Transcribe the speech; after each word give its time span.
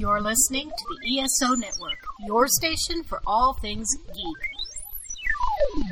You're 0.00 0.22
listening 0.22 0.70
to 0.70 0.84
the 1.02 1.20
ESO 1.20 1.56
Network, 1.56 1.98
your 2.20 2.48
station 2.48 3.04
for 3.04 3.20
all 3.26 3.52
things 3.52 3.86
geek. 4.14 5.84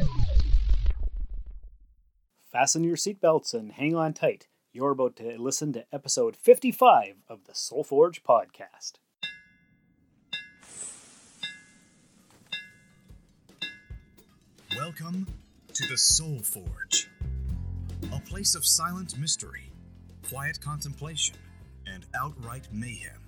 Fasten 2.51 2.85
your 2.85 2.97
seatbelts 2.97 3.53
and 3.53 3.73
hang 3.73 3.95
on 3.95 4.15
tight. 4.15 4.47
You're 4.73 4.93
about 4.93 5.17
to 5.17 5.37
listen 5.39 5.75
to 5.75 5.85
episode 5.93 6.39
55 6.39 7.17
of 7.29 7.45
the 7.45 7.55
Soul 7.55 7.85
Forge 7.85 8.23
podcast. 8.23 8.93
Welcome 14.75 15.27
to 15.75 15.87
the 15.87 15.99
Soul 15.99 16.39
Forge, 16.39 17.11
a 18.11 18.21
place 18.21 18.55
of 18.55 18.65
silent 18.65 19.19
mystery, 19.19 19.71
quiet 20.31 20.63
contemplation, 20.63 21.37
and 21.87 22.07
outright 22.19 22.69
mayhem. 22.73 23.28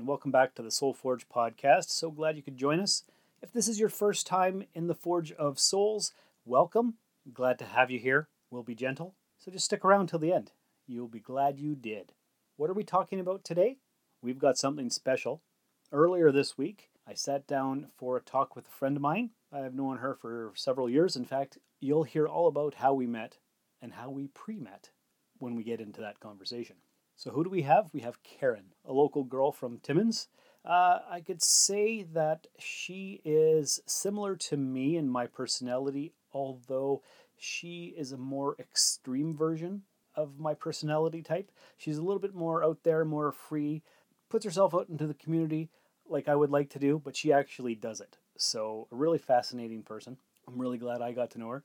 And 0.00 0.08
welcome 0.08 0.30
back 0.30 0.54
to 0.54 0.62
the 0.62 0.70
Soul 0.70 0.94
Forge 0.94 1.28
podcast. 1.28 1.90
So 1.90 2.10
glad 2.10 2.34
you 2.34 2.42
could 2.42 2.56
join 2.56 2.80
us. 2.80 3.04
If 3.42 3.52
this 3.52 3.68
is 3.68 3.78
your 3.78 3.90
first 3.90 4.26
time 4.26 4.64
in 4.72 4.86
the 4.86 4.94
Forge 4.94 5.30
of 5.32 5.58
Souls, 5.58 6.14
welcome. 6.46 6.94
Glad 7.34 7.58
to 7.58 7.66
have 7.66 7.90
you 7.90 7.98
here. 7.98 8.30
We'll 8.50 8.62
be 8.62 8.74
gentle, 8.74 9.14
so 9.36 9.50
just 9.50 9.66
stick 9.66 9.84
around 9.84 10.06
till 10.06 10.18
the 10.18 10.32
end. 10.32 10.52
You'll 10.86 11.06
be 11.06 11.20
glad 11.20 11.58
you 11.58 11.74
did. 11.74 12.14
What 12.56 12.70
are 12.70 12.72
we 12.72 12.82
talking 12.82 13.20
about 13.20 13.44
today? 13.44 13.76
We've 14.22 14.38
got 14.38 14.56
something 14.56 14.88
special. 14.88 15.42
Earlier 15.92 16.32
this 16.32 16.56
week, 16.56 16.88
I 17.06 17.12
sat 17.12 17.46
down 17.46 17.88
for 17.94 18.16
a 18.16 18.22
talk 18.22 18.56
with 18.56 18.68
a 18.68 18.72
friend 18.72 18.96
of 18.96 19.02
mine. 19.02 19.32
I've 19.52 19.74
known 19.74 19.98
her 19.98 20.14
for 20.14 20.52
several 20.54 20.88
years. 20.88 21.14
In 21.14 21.26
fact, 21.26 21.58
you'll 21.78 22.04
hear 22.04 22.26
all 22.26 22.48
about 22.48 22.76
how 22.76 22.94
we 22.94 23.06
met 23.06 23.36
and 23.82 23.92
how 23.92 24.08
we 24.08 24.28
pre 24.28 24.56
met 24.56 24.92
when 25.36 25.56
we 25.56 25.62
get 25.62 25.78
into 25.78 26.00
that 26.00 26.20
conversation. 26.20 26.76
So, 27.20 27.32
who 27.32 27.44
do 27.44 27.50
we 27.50 27.60
have? 27.60 27.90
We 27.92 28.00
have 28.00 28.22
Karen, 28.22 28.72
a 28.82 28.94
local 28.94 29.24
girl 29.24 29.52
from 29.52 29.76
Timmins. 29.76 30.28
Uh, 30.64 31.00
I 31.06 31.20
could 31.20 31.42
say 31.42 32.02
that 32.14 32.46
she 32.58 33.20
is 33.26 33.78
similar 33.84 34.36
to 34.36 34.56
me 34.56 34.96
in 34.96 35.06
my 35.06 35.26
personality, 35.26 36.14
although 36.32 37.02
she 37.36 37.94
is 37.94 38.12
a 38.12 38.16
more 38.16 38.56
extreme 38.58 39.36
version 39.36 39.82
of 40.14 40.38
my 40.38 40.54
personality 40.54 41.20
type. 41.20 41.52
She's 41.76 41.98
a 41.98 42.02
little 42.02 42.20
bit 42.20 42.34
more 42.34 42.64
out 42.64 42.84
there, 42.84 43.04
more 43.04 43.32
free, 43.32 43.82
puts 44.30 44.46
herself 44.46 44.74
out 44.74 44.88
into 44.88 45.06
the 45.06 45.12
community 45.12 45.68
like 46.08 46.26
I 46.26 46.36
would 46.36 46.50
like 46.50 46.70
to 46.70 46.78
do, 46.78 47.02
but 47.04 47.16
she 47.16 47.34
actually 47.34 47.74
does 47.74 48.00
it. 48.00 48.16
So, 48.38 48.88
a 48.90 48.96
really 48.96 49.18
fascinating 49.18 49.82
person. 49.82 50.16
I'm 50.48 50.58
really 50.58 50.78
glad 50.78 51.02
I 51.02 51.12
got 51.12 51.32
to 51.32 51.38
know 51.38 51.50
her, 51.50 51.64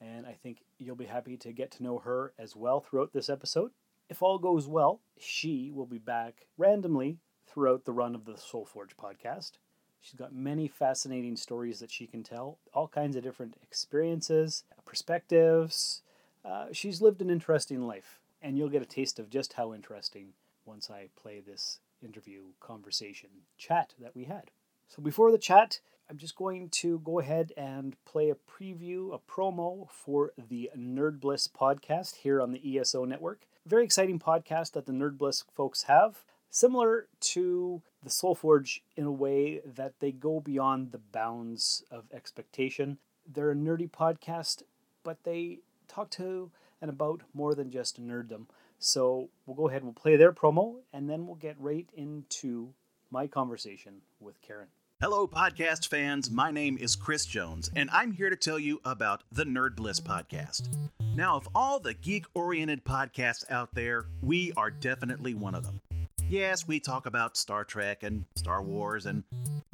and 0.00 0.26
I 0.26 0.32
think 0.32 0.64
you'll 0.80 0.96
be 0.96 1.04
happy 1.04 1.36
to 1.36 1.52
get 1.52 1.70
to 1.72 1.84
know 1.84 1.98
her 2.00 2.32
as 2.40 2.56
well 2.56 2.80
throughout 2.80 3.12
this 3.12 3.28
episode. 3.28 3.70
If 4.08 4.22
all 4.22 4.38
goes 4.38 4.68
well, 4.68 5.00
she 5.18 5.70
will 5.74 5.86
be 5.86 5.98
back 5.98 6.46
randomly 6.56 7.18
throughout 7.46 7.84
the 7.84 7.92
run 7.92 8.14
of 8.14 8.24
the 8.24 8.36
Soul 8.36 8.64
Forge 8.64 8.96
podcast. 8.96 9.52
She's 10.00 10.14
got 10.14 10.32
many 10.32 10.68
fascinating 10.68 11.36
stories 11.36 11.80
that 11.80 11.90
she 11.90 12.06
can 12.06 12.22
tell, 12.22 12.58
all 12.72 12.86
kinds 12.86 13.16
of 13.16 13.24
different 13.24 13.56
experiences, 13.62 14.62
perspectives. 14.84 16.02
Uh, 16.44 16.66
she's 16.70 17.02
lived 17.02 17.20
an 17.20 17.30
interesting 17.30 17.82
life, 17.82 18.20
and 18.40 18.56
you'll 18.56 18.68
get 18.68 18.82
a 18.82 18.86
taste 18.86 19.18
of 19.18 19.28
just 19.28 19.54
how 19.54 19.74
interesting 19.74 20.34
once 20.64 20.88
I 20.88 21.08
play 21.20 21.40
this 21.40 21.80
interview, 22.00 22.42
conversation, 22.60 23.30
chat 23.58 23.94
that 23.98 24.14
we 24.14 24.24
had. 24.24 24.52
So 24.88 25.02
before 25.02 25.32
the 25.32 25.38
chat, 25.38 25.80
I'm 26.08 26.18
just 26.18 26.36
going 26.36 26.68
to 26.68 27.00
go 27.00 27.18
ahead 27.18 27.52
and 27.56 27.96
play 28.04 28.30
a 28.30 28.36
preview, 28.36 29.12
a 29.12 29.18
promo 29.18 29.90
for 29.90 30.30
the 30.36 30.70
Nerd 30.78 31.18
Bliss 31.18 31.48
podcast 31.48 32.16
here 32.16 32.40
on 32.40 32.52
the 32.52 32.78
ESO 32.78 33.04
network. 33.04 33.48
Very 33.66 33.82
exciting 33.82 34.20
podcast 34.20 34.74
that 34.74 34.86
the 34.86 34.92
Nerd 34.92 35.18
Bliss 35.18 35.42
folks 35.56 35.82
have. 35.82 36.24
Similar 36.50 37.08
to 37.32 37.82
the 38.00 38.10
Soul 38.10 38.36
Forge 38.36 38.84
in 38.94 39.06
a 39.06 39.10
way 39.10 39.60
that 39.64 39.94
they 39.98 40.12
go 40.12 40.38
beyond 40.38 40.92
the 40.92 40.98
bounds 40.98 41.82
of 41.90 42.04
expectation. 42.14 42.98
They're 43.26 43.50
a 43.50 43.56
nerdy 43.56 43.90
podcast, 43.90 44.62
but 45.02 45.24
they 45.24 45.58
talk 45.88 46.10
to 46.10 46.52
and 46.80 46.88
about 46.88 47.22
more 47.34 47.56
than 47.56 47.72
just 47.72 48.00
nerddom. 48.00 48.46
So 48.78 49.30
we'll 49.46 49.56
go 49.56 49.66
ahead 49.66 49.82
and 49.82 49.86
we'll 49.86 49.94
play 49.94 50.14
their 50.14 50.32
promo, 50.32 50.76
and 50.92 51.10
then 51.10 51.26
we'll 51.26 51.34
get 51.34 51.56
right 51.58 51.88
into 51.92 52.68
my 53.10 53.26
conversation 53.26 54.02
with 54.20 54.40
Karen. 54.42 54.68
Hello, 55.02 55.26
podcast 55.26 55.88
fans. 55.88 56.30
My 56.30 56.50
name 56.50 56.78
is 56.78 56.96
Chris 56.96 57.26
Jones, 57.26 57.70
and 57.76 57.90
I'm 57.92 58.12
here 58.12 58.30
to 58.30 58.34
tell 58.34 58.58
you 58.58 58.80
about 58.82 59.24
the 59.30 59.44
Nerd 59.44 59.76
Bliss 59.76 60.00
podcast. 60.00 60.70
Now, 61.14 61.36
of 61.36 61.46
all 61.54 61.78
the 61.78 61.92
geek 61.92 62.24
oriented 62.32 62.82
podcasts 62.82 63.44
out 63.50 63.74
there, 63.74 64.06
we 64.22 64.54
are 64.56 64.70
definitely 64.70 65.34
one 65.34 65.54
of 65.54 65.66
them. 65.66 65.82
Yes, 66.30 66.66
we 66.66 66.80
talk 66.80 67.04
about 67.04 67.36
Star 67.36 67.62
Trek 67.62 68.04
and 68.04 68.24
Star 68.36 68.62
Wars 68.62 69.04
and 69.04 69.22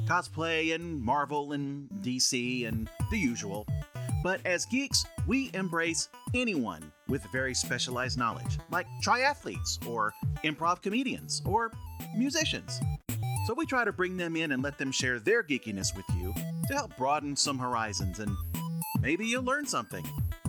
cosplay 0.03 0.75
and 0.75 1.01
Marvel 1.01 1.53
and 1.53 1.89
DC 2.01 2.67
and 2.67 2.89
the 3.09 3.17
usual. 3.17 3.65
But 4.23 4.41
as 4.45 4.65
geeks, 4.65 5.05
we 5.25 5.51
embrace 5.53 6.09
anyone 6.33 6.91
with 7.07 7.23
very 7.31 7.53
specialized 7.53 8.17
knowledge, 8.17 8.59
like 8.71 8.87
triathletes 9.01 9.87
or 9.87 10.13
improv 10.43 10.81
comedians 10.81 11.41
or 11.45 11.71
musicians. 12.13 12.81
So 13.45 13.53
we 13.53 13.65
try 13.65 13.83
to 13.83 13.91
bring 13.91 14.17
them 14.17 14.35
in 14.35 14.53
and 14.53 14.63
let 14.63 14.77
them 14.77 14.91
share 14.91 15.19
their 15.19 15.43
geekiness 15.43 15.95
with 15.95 16.05
you 16.17 16.33
to 16.67 16.73
help 16.73 16.95
broaden 16.95 17.35
some 17.35 17.59
horizons 17.59 18.19
and 18.19 18.35
maybe 19.01 19.25
you'll 19.25 19.43
learn 19.43 19.65
something. 19.65 20.05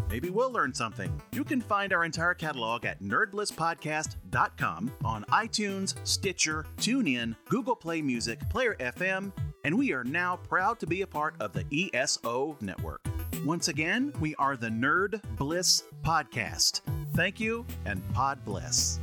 Maybe 0.09 0.31
we'll 0.31 0.53
learn 0.53 0.73
something. 0.73 1.21
You 1.33 1.43
can 1.43 1.61
find 1.61 1.93
our 1.93 2.05
entire 2.05 2.35
catalog 2.35 2.85
at 2.85 3.03
nerdblisspodcast.com 3.03 4.93
on 5.05 5.25
iTunes, 5.25 5.95
Stitcher, 6.05 6.67
TuneIn, 6.77 7.35
Google 7.49 7.75
Play 7.75 8.01
Music, 8.01 8.39
Player 8.49 8.77
FM, 8.79 9.33
and 9.65 9.77
we 9.77 9.93
are 9.93 10.05
now 10.05 10.37
proud 10.37 10.79
to 10.81 10.87
be 10.87 11.03
a 11.03 11.07
part 11.07 11.35
of 11.41 11.53
the 11.53 11.91
ESO 11.93 12.57
network. 12.61 13.01
Once 13.45 13.67
again, 13.69 14.13
we 14.21 14.37
are 14.37 14.57
the 14.57 14.69
Nerd 14.69 15.21
Bliss 15.37 15.83
Podcast. 16.05 16.83
Thank 17.15 17.41
you 17.41 17.67
and 17.85 18.01
pod 18.15 18.45
bless. 18.45 19.01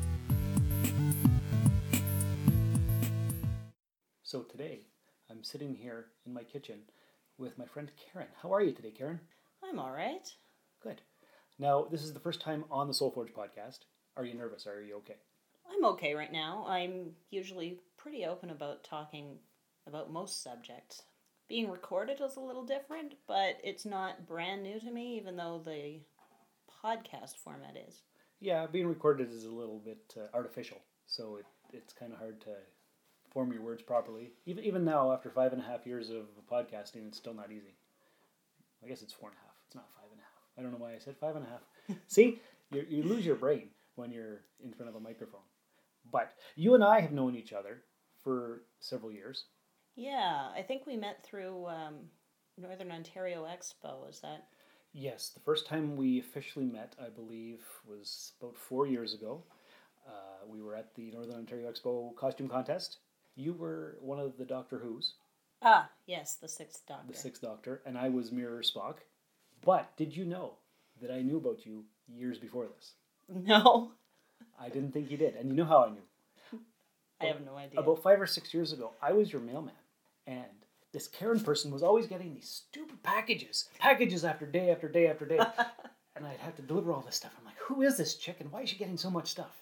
So 4.31 4.44
today, 4.44 4.86
I'm 5.30 5.44
sitting 5.44 5.75
here 5.75 6.06
in 6.25 6.34
my 6.34 6.44
kitchen 6.44 6.80
with 7.38 7.58
my 7.58 7.66
friend 7.66 7.92
Karen. 7.97 8.30
How 8.42 8.53
are 8.53 8.62
you 8.62 8.72
today, 8.72 8.92
Karen? 8.92 9.19
I'm 9.62 9.78
all 9.78 9.92
right. 9.92 10.25
Good. 10.81 11.02
Now, 11.59 11.86
this 11.92 12.02
is 12.02 12.14
the 12.14 12.19
first 12.22 12.40
time 12.40 12.64
on 12.72 12.88
the 12.88 12.94
Soul 12.94 13.12
Forge 13.12 13.34
podcast. 13.34 13.80
Are 14.16 14.24
you 14.24 14.34
nervous? 14.34 14.68
Are 14.68 14.81
you 14.81 14.96
okay? 15.00 15.18
I'm 15.69 15.84
okay 15.84 16.14
right 16.14 16.31
now. 16.31 16.64
I'm 16.66 17.12
usually 17.30 17.81
pretty 17.97 18.24
open 18.24 18.52
about 18.52 18.86
talking 18.86 19.36
about 19.86 20.14
most 20.14 20.42
subjects. 20.42 21.02
Being 21.50 21.69
recorded 21.69 22.22
is 22.22 22.38
a 22.38 22.40
little 22.40 22.63
different, 22.63 23.16
but 23.28 23.57
it's 23.66 23.84
not 23.84 24.27
brand 24.27 24.63
new 24.63 24.80
to 24.80 24.92
me, 24.92 25.18
even 25.18 25.36
though 25.36 25.62
the 25.62 26.00
podcast 26.86 27.36
format 27.36 27.75
is. 27.86 28.04
Yeah, 28.39 28.66
being 28.66 28.88
recorded 28.88 29.30
is 29.30 29.44
a 29.44 29.51
little 29.51 29.80
bit 29.80 30.16
uh, 30.16 30.34
artificial, 30.34 30.77
so 31.06 31.36
it, 31.36 31.45
it's 31.74 31.92
kind 31.92 32.13
of 32.13 32.19
hard 32.19 32.39
to 32.44 32.51
form 33.31 33.51
your 33.51 33.62
words 33.62 33.81
properly. 33.81 34.33
Even 34.45 34.63
even 34.63 34.86
now, 34.86 35.12
after 35.12 35.30
five 35.30 35.54
and 35.54 35.62
a 35.62 35.66
half 35.66 35.86
years 35.86 36.10
of 36.10 36.25
podcasting, 36.50 37.07
it's 37.07 37.18
still 37.18 37.33
not 37.33 37.51
easy. 37.51 37.75
I 38.83 38.88
guess 38.88 39.01
it's 39.01 39.13
four 39.13 39.30
and 39.30 39.38
a 39.38 39.42
half. 39.42 39.56
It's 39.68 39.75
not 39.75 39.89
five 39.95 40.10
and 40.12 40.19
a 40.19 40.24
half. 40.24 40.57
I 40.57 40.62
don't 40.62 40.72
know 40.72 40.83
why 40.83 40.95
I 40.95 41.00
said 41.00 41.16
five 41.19 41.36
and 41.36 41.45
a 41.45 41.50
half. 41.50 41.98
See, 42.07 42.39
you, 42.72 42.86
you 42.89 43.04
lose 43.04 43.25
your 43.25 43.36
brain 43.36 43.69
when 43.95 44.12
you're 44.12 44.42
in 44.63 44.74
front 44.74 44.89
of 44.89 44.95
a 44.95 45.00
microphone. 45.00 45.42
But 46.12 46.33
you 46.56 46.74
and 46.75 46.83
I 46.83 47.00
have 47.00 47.12
known 47.12 47.36
each 47.36 47.54
other 47.54 47.83
for 48.24 48.63
several 48.80 49.12
years. 49.12 49.45
Yeah, 49.95 50.50
I 50.56 50.63
think 50.68 50.86
we 50.86 50.95
met 50.98 51.24
through 51.24 51.68
um, 51.68 51.95
Northern 52.57 52.92
Ontario 52.92 53.45
Expo. 53.45 54.10
Is 54.10 54.19
that? 54.22 54.48
Yes, 54.94 55.30
the 55.30 55.39
first 55.39 55.68
time 55.68 55.95
we 55.95 56.19
officially 56.19 56.66
met, 56.66 56.95
I 57.00 57.10
believe, 57.10 57.60
was 57.88 58.34
about 58.42 58.57
four 58.57 58.88
years 58.88 59.13
ago. 59.13 59.44
Uh, 60.07 60.45
we 60.48 60.62
were 60.62 60.75
at 60.75 60.94
the 60.95 61.12
Northern 61.12 61.36
Ontario 61.36 61.72
Expo 61.72 62.16
costume 62.16 62.50
contest. 62.50 62.98
You 63.36 63.54
were 63.54 63.98
one 64.01 64.19
of 64.19 64.38
the 64.38 64.45
Doctor 64.45 64.80
Who's, 64.80 65.13
Ah, 65.63 65.89
yes, 66.07 66.36
the 66.36 66.48
Sixth 66.48 66.81
Doctor. 66.88 67.12
the 67.12 67.18
Sixth 67.18 67.42
Doctor, 67.42 67.81
and 67.86 67.98
I 67.98 68.10
was 68.10 68.31
Mirror 68.31 68.62
Spock. 68.63 68.95
But 69.63 69.95
did 69.95 70.16
you 70.16 70.25
know 70.25 70.54
that 71.01 71.12
I 71.12 71.22
knew 71.22 71.38
about 71.38 71.66
you 71.66 71.83
years 72.07 72.38
before 72.39 72.66
this? 72.68 72.94
No, 73.30 73.92
I 74.60 74.69
didn't 74.69 74.92
think 74.92 75.12
you 75.12 75.18
did. 75.18 75.36
And 75.36 75.50
you 75.50 75.56
know 75.56 75.66
how 75.66 75.86
I 75.86 75.89
knew? 75.89 76.60
I 77.22 77.25
have 77.25 77.45
no 77.45 77.56
idea. 77.56 77.80
About 77.80 78.01
five 78.01 78.19
or 78.19 78.25
six 78.25 78.54
years 78.54 78.74
ago, 78.74 78.92
I 79.01 79.13
was 79.13 79.31
your 79.31 79.42
mailman. 79.42 79.75
And 80.25 80.44
this 80.92 81.07
Karen 81.07 81.39
person 81.39 81.72
was 81.72 81.84
always 81.84 82.07
getting 82.07 82.34
these 82.34 82.50
stupid 82.50 83.01
packages, 83.04 83.69
packages 83.77 84.25
after 84.25 84.48
day 84.48 84.72
after 84.72 84.89
day 84.89 85.07
after 85.07 85.25
day. 85.25 85.38
and 86.16 86.25
I'd 86.25 86.39
have 86.39 86.56
to 86.56 86.63
deliver 86.63 86.92
all 86.92 87.01
this 87.01 87.16
stuff. 87.16 87.34
I'm 87.39 87.45
like, 87.45 87.57
who 87.60 87.84
is 87.84 87.98
this 87.98 88.16
chick 88.16 88.38
and 88.39 88.51
why 88.51 88.62
is 88.62 88.69
she 88.69 88.77
getting 88.77 88.98
so 88.98 89.12
much 89.12 89.30
stuff? 89.30 89.62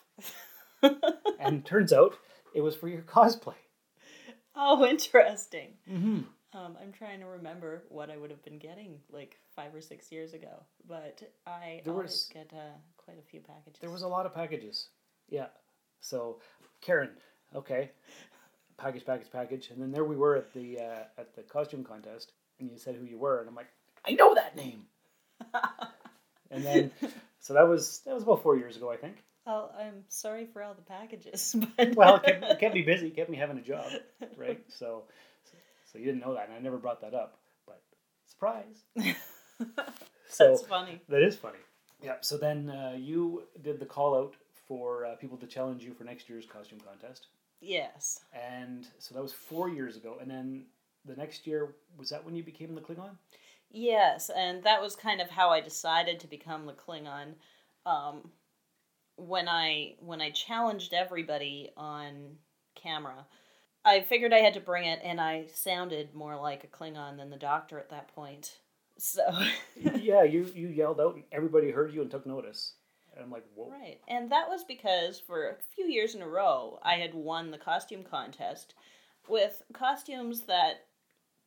and 1.40 1.66
turns 1.66 1.92
out 1.92 2.18
it 2.54 2.62
was 2.62 2.76
for 2.76 2.88
your 2.88 3.02
cosplay. 3.16 3.56
oh, 4.56 4.86
interesting. 4.86 5.70
Mm-hmm. 5.90 6.20
Um, 6.58 6.76
I'm 6.82 6.92
trying 6.92 7.20
to 7.20 7.28
remember 7.28 7.84
what 7.90 8.10
I 8.10 8.18
would 8.18 8.32
have 8.32 8.44
been 8.44 8.58
getting 8.58 8.98
like 9.12 9.38
five 9.56 9.74
or 9.76 9.82
six 9.82 10.12
years 10.12 10.34
ago, 10.34 10.64
but 10.88 11.22
I 11.46 11.82
There 11.84 11.94
always 11.94 12.10
was- 12.12 12.30
get 12.34 12.52
uh, 12.54 12.74
quite 12.98 13.20
a 13.20 13.30
few 13.30 13.40
packages. 13.42 13.80
There 13.80 13.92
was 13.92 14.02
a 14.02 14.08
lot 14.08 14.26
of 14.26 14.34
packages. 14.34 14.88
Yeah. 15.30 15.48
So, 16.02 16.40
Karen, 16.82 17.10
okay, 17.54 17.92
package, 18.78 19.06
package, 19.06 19.28
package, 19.32 19.70
and 19.70 19.80
then 19.82 19.92
there 19.92 20.06
we 20.06 20.16
were 20.16 20.36
at 20.38 20.52
the 20.54 20.80
uh, 20.80 21.04
at 21.20 21.36
the 21.36 21.44
costume 21.44 21.84
contest, 21.84 22.32
and 22.60 22.72
you 22.72 22.78
said 22.78 22.96
who 22.96 23.06
you 23.06 23.20
were, 23.20 23.40
and 23.42 23.50
I'm 23.50 23.54
like, 23.56 23.68
I 24.08 24.14
know 24.14 24.34
that 24.34 24.56
name. 24.56 24.84
and 26.52 26.64
then, 26.66 26.92
so 27.40 27.54
that 27.54 27.68
was 27.68 28.00
that 28.06 28.14
was 28.14 28.24
about 28.24 28.42
four 28.44 28.58
years 28.58 28.76
ago, 28.78 28.90
I 28.92 28.96
think. 28.98 29.18
Well, 29.50 29.74
I'm 29.80 30.04
sorry 30.10 30.46
for 30.46 30.62
all 30.62 30.76
the 30.76 30.84
packages, 30.84 31.56
but 31.78 31.96
Well, 31.96 32.18
it 32.18 32.24
kept, 32.24 32.44
it 32.44 32.60
kept 32.60 32.76
me 32.76 32.84
busy, 32.84 33.10
kept 33.10 33.32
me 33.32 33.38
having 33.38 33.58
a 33.58 33.64
job, 33.64 33.92
right? 34.38 34.62
So, 34.68 35.06
so 35.92 35.98
you 35.98 36.06
didn't 36.06 36.22
know 36.22 36.36
that, 36.36 36.50
and 36.50 36.54
I 36.54 36.60
never 36.60 36.78
brought 36.78 37.02
that 37.02 37.16
up, 37.16 37.40
but 37.66 37.82
surprise. 38.26 38.84
So 40.32 40.50
that's 40.50 40.62
funny. 40.68 41.02
that 41.10 41.24
is 41.24 41.36
funny. 41.36 41.58
Yeah. 42.04 42.18
So 42.22 42.38
then 42.38 42.70
uh, 42.70 42.96
you 42.98 43.44
did 43.64 43.80
the 43.80 43.86
call 43.86 44.16
out 44.16 44.36
for 44.68 45.06
uh, 45.06 45.16
people 45.16 45.38
to 45.38 45.48
challenge 45.48 45.84
you 45.84 45.94
for 45.96 46.04
next 46.04 46.30
year's 46.30 46.46
costume 46.46 46.80
contest. 46.80 47.28
Yes. 47.60 48.22
And 48.32 48.88
so 49.00 49.16
that 49.16 49.22
was 49.22 49.34
four 49.34 49.70
years 49.70 49.98
ago. 49.98 50.18
And 50.22 50.30
then 50.30 50.66
the 51.04 51.16
next 51.16 51.48
year, 51.48 51.74
was 51.98 52.12
that 52.12 52.24
when 52.24 52.36
you 52.36 52.44
became 52.44 52.76
the 52.76 52.80
Klingon? 52.82 53.18
Yes, 53.72 54.30
and 54.30 54.64
that 54.64 54.82
was 54.82 54.96
kind 54.96 55.20
of 55.20 55.32
how 55.32 55.50
I 55.50 55.62
decided 55.62 56.20
to 56.20 56.28
become 56.28 56.68
the 56.68 56.74
Klingon. 56.74 57.34
Um, 57.88 58.30
when 59.20 59.48
I 59.48 59.96
when 60.00 60.22
I 60.22 60.32
challenged 60.32 60.94
everybody 60.94 61.72
on 61.76 62.38
camera, 62.76 63.26
I 63.84 64.02
figured 64.02 64.34
I 64.34 64.40
had 64.40 64.54
to 64.56 64.60
bring 64.60 64.86
it, 64.86 65.00
and 65.04 65.20
I 65.20 65.48
sounded 65.54 66.14
more 66.14 66.36
like 66.36 66.64
a 66.64 66.68
Klingon 66.68 67.18
than 67.18 67.30
the 67.30 67.38
Doctor 67.38 67.80
at 67.80 67.90
that 67.90 68.14
point. 68.14 68.58
So 68.98 69.24
yeah, 69.76 70.24
you, 70.24 70.52
you 70.54 70.68
yelled 70.68 71.00
out 71.00 71.16
and 71.16 71.24
everybody 71.32 71.72
heard 71.72 71.94
you 71.94 72.02
and 72.02 72.12
took 72.12 72.26
notice. 72.26 72.74
And 73.16 73.24
I'm 73.24 73.32
like, 73.32 73.46
whoa. 73.56 73.72
right, 73.72 74.00
and 74.08 74.32
that 74.32 74.48
was 74.48 74.64
because 74.64 75.20
for 75.20 75.50
a 75.50 75.56
few 75.76 75.86
years 75.86 76.16
in 76.16 76.22
a 76.22 76.28
row, 76.28 76.80
I 76.84 76.96
had 76.96 77.14
won 77.14 77.50
the 77.50 77.58
costume 77.58 78.04
contest 78.04 78.76
with 79.28 79.62
costumes 79.74 80.42
that 80.42 80.86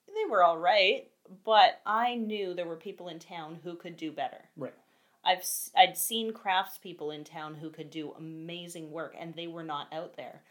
they 0.09 0.31
were 0.31 0.43
all 0.43 0.59
right, 0.59 1.09
but 1.45 1.81
I 1.87 2.15
knew 2.15 2.53
there 2.53 2.67
were 2.67 2.77
people 2.77 3.09
in 3.09 3.19
town 3.19 3.59
who 3.63 3.77
could 3.77 3.97
do 3.97 4.13
better. 4.13 4.45
Right. 4.57 4.75
I've 5.25 5.45
I'd 5.77 5.97
seen 5.97 6.33
craftspeople 6.33 7.15
in 7.15 7.25
town 7.25 7.55
who 7.55 7.71
could 7.71 7.91
do 7.91 8.13
amazing 8.13 8.91
work, 8.91 9.15
and 9.19 9.35
they 9.35 9.47
were 9.47 9.63
not 9.65 9.93
out 9.93 10.17
there. 10.17 10.43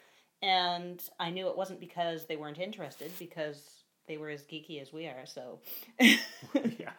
And 0.41 1.01
I 1.19 1.29
knew 1.29 1.47
it 1.49 1.57
wasn't 1.57 1.79
because 1.79 2.25
they 2.25 2.35
weren't 2.35 2.57
interested, 2.59 3.11
because 3.19 3.83
they 4.07 4.17
were 4.17 4.29
as 4.29 4.43
geeky 4.43 4.81
as 4.81 4.91
we 4.91 5.05
are. 5.07 5.25
So, 5.25 5.59
yeah. 5.99 6.93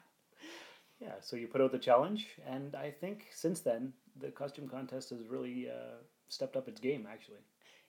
Yeah. 1.01 1.15
So 1.21 1.37
you 1.37 1.49
put 1.49 1.61
out 1.61 1.73
the 1.73 1.79
challenge. 1.79 2.29
And 2.47 2.75
I 2.77 2.91
think 2.91 3.27
since 3.33 3.61
then, 3.61 3.93
the 4.21 4.31
costume 4.31 4.69
contest 4.69 5.11
has 5.11 5.27
really 5.29 5.69
uh, 5.69 5.97
stepped 6.29 6.57
up 6.57 6.69
its 6.69 6.81
game, 6.81 7.07
actually. 7.11 7.41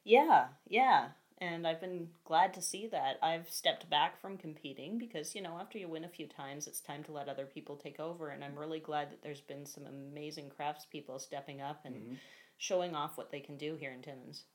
yeah, 0.03 0.47
yeah. 0.67 1.09
And 1.39 1.67
I've 1.67 1.81
been 1.81 2.07
glad 2.25 2.53
to 2.53 2.61
see 2.61 2.87
that. 2.87 3.17
I've 3.21 3.49
stepped 3.49 3.89
back 3.89 4.19
from 4.19 4.37
competing 4.37 4.97
because, 4.97 5.35
you 5.35 5.41
know, 5.41 5.57
after 5.59 5.77
you 5.77 5.87
win 5.87 6.03
a 6.05 6.09
few 6.09 6.27
times, 6.27 6.67
it's 6.67 6.79
time 6.79 7.03
to 7.05 7.11
let 7.11 7.27
other 7.27 7.45
people 7.45 7.75
take 7.75 7.99
over. 7.99 8.29
And 8.29 8.43
I'm 8.43 8.57
really 8.57 8.79
glad 8.79 9.11
that 9.11 9.21
there's 9.21 9.41
been 9.41 9.65
some 9.65 9.85
amazing 9.85 10.51
craftspeople 10.57 11.19
stepping 11.19 11.59
up 11.61 11.83
and 11.85 11.95
Mhm. 11.95 12.17
showing 12.57 12.95
off 12.95 13.17
what 13.17 13.31
they 13.31 13.41
can 13.41 13.57
do 13.57 13.75
here 13.75 13.91
in 13.91 14.01
Timmins. 14.01 14.45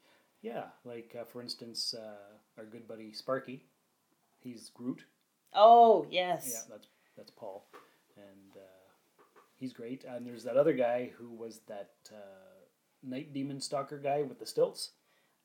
Yeah. 0.40 0.70
Like, 0.84 1.14
uh, 1.14 1.24
for 1.24 1.42
instance, 1.42 1.94
uh, 1.94 2.38
our 2.56 2.64
good 2.64 2.86
buddy 2.86 3.12
Sparky, 3.12 3.64
he's 4.40 4.70
Groot. 4.70 5.04
Oh, 5.52 6.06
yes. 6.10 6.50
Yeah, 6.52 6.62
that's 6.76 6.88
that's 7.16 7.30
Paul, 7.32 7.66
and 8.16 8.56
uh, 8.56 9.30
he's 9.56 9.72
great. 9.72 10.04
And 10.04 10.26
there's 10.26 10.44
that 10.44 10.56
other 10.56 10.72
guy 10.74 11.06
who 11.16 11.30
was 11.30 11.60
that 11.66 11.94
uh, 12.12 12.66
night 13.02 13.32
demon 13.32 13.60
stalker 13.60 13.98
guy 13.98 14.22
with 14.22 14.38
the 14.38 14.46
stilts. 14.46 14.92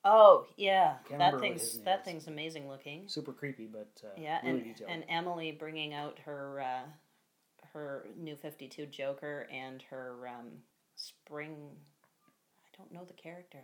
Oh 0.04 0.46
yeah, 0.56 0.96
that 1.18 1.40
thing's 1.40 1.78
that 1.80 2.00
is. 2.00 2.04
thing's 2.04 2.26
amazing 2.26 2.68
looking. 2.68 3.04
Super 3.08 3.32
creepy, 3.32 3.66
but 3.66 3.88
uh, 4.04 4.08
Yeah, 4.16 4.38
really 4.44 4.56
and 4.60 4.64
detailed. 4.64 4.90
and 4.90 5.04
Emily 5.08 5.52
bringing 5.52 5.94
out 5.94 6.18
her 6.26 6.60
uh, 6.60 6.88
her 7.72 8.06
new 8.16 8.36
Fifty 8.36 8.68
Two 8.68 8.86
Joker 8.86 9.48
and 9.50 9.82
her 9.90 10.28
um, 10.28 10.48
spring. 10.96 11.56
I 12.66 12.76
don't 12.76 12.92
know 12.92 13.04
the 13.04 13.14
character. 13.14 13.60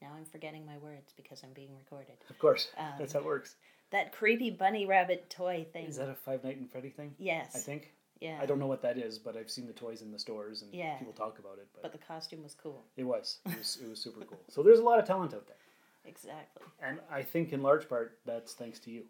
Now 0.00 0.08
I'm 0.16 0.24
forgetting 0.26 0.64
my 0.66 0.78
words 0.78 1.12
because 1.16 1.42
I'm 1.42 1.52
being 1.54 1.74
recorded. 1.76 2.16
of 2.30 2.38
course, 2.38 2.68
um, 2.78 2.92
that's 2.98 3.14
how 3.14 3.20
it 3.20 3.24
works. 3.24 3.56
That 3.90 4.12
creepy 4.12 4.50
bunny 4.50 4.84
rabbit 4.86 5.30
toy 5.30 5.66
thing. 5.72 5.86
Is 5.86 5.96
that 5.96 6.08
a 6.08 6.14
Five 6.14 6.44
Night 6.44 6.58
and 6.58 6.70
Freddy 6.70 6.90
thing? 6.90 7.14
yes. 7.18 7.52
I 7.54 7.58
think. 7.58 7.92
Yeah. 8.20 8.38
I 8.40 8.46
don't 8.46 8.58
know 8.58 8.66
what 8.66 8.82
that 8.82 8.96
is, 8.98 9.18
but 9.18 9.36
I've 9.36 9.50
seen 9.50 9.66
the 9.66 9.72
toys 9.72 10.02
in 10.02 10.10
the 10.10 10.18
stores 10.18 10.62
and 10.62 10.72
Yeah. 10.72 10.96
people 10.98 11.12
talk 11.12 11.38
about 11.38 11.58
it. 11.58 11.68
But, 11.72 11.82
But 11.82 11.92
the 11.92 11.98
costume 11.98 12.42
was 12.42 12.54
cool. 12.54 12.84
it 12.96 13.04
was 13.04 13.38
it 13.46 13.58
was 13.58 13.78
it 13.82 13.88
was 13.88 14.00
super 14.00 14.24
cool. 14.28 14.40
So 14.48 14.62
there's 14.62 14.78
a 14.78 14.84
lot 14.84 14.98
of 14.98 15.06
talent 15.06 15.34
out 15.34 15.46
there, 15.46 15.56
Exactly. 16.04 16.62
and 16.80 17.00
I 17.10 17.22
think 17.22 17.52
in 17.52 17.62
large 17.62 17.88
part 17.88 18.18
that's 18.24 18.54
thanks 18.54 18.78
to 18.80 18.90
you. 18.90 19.04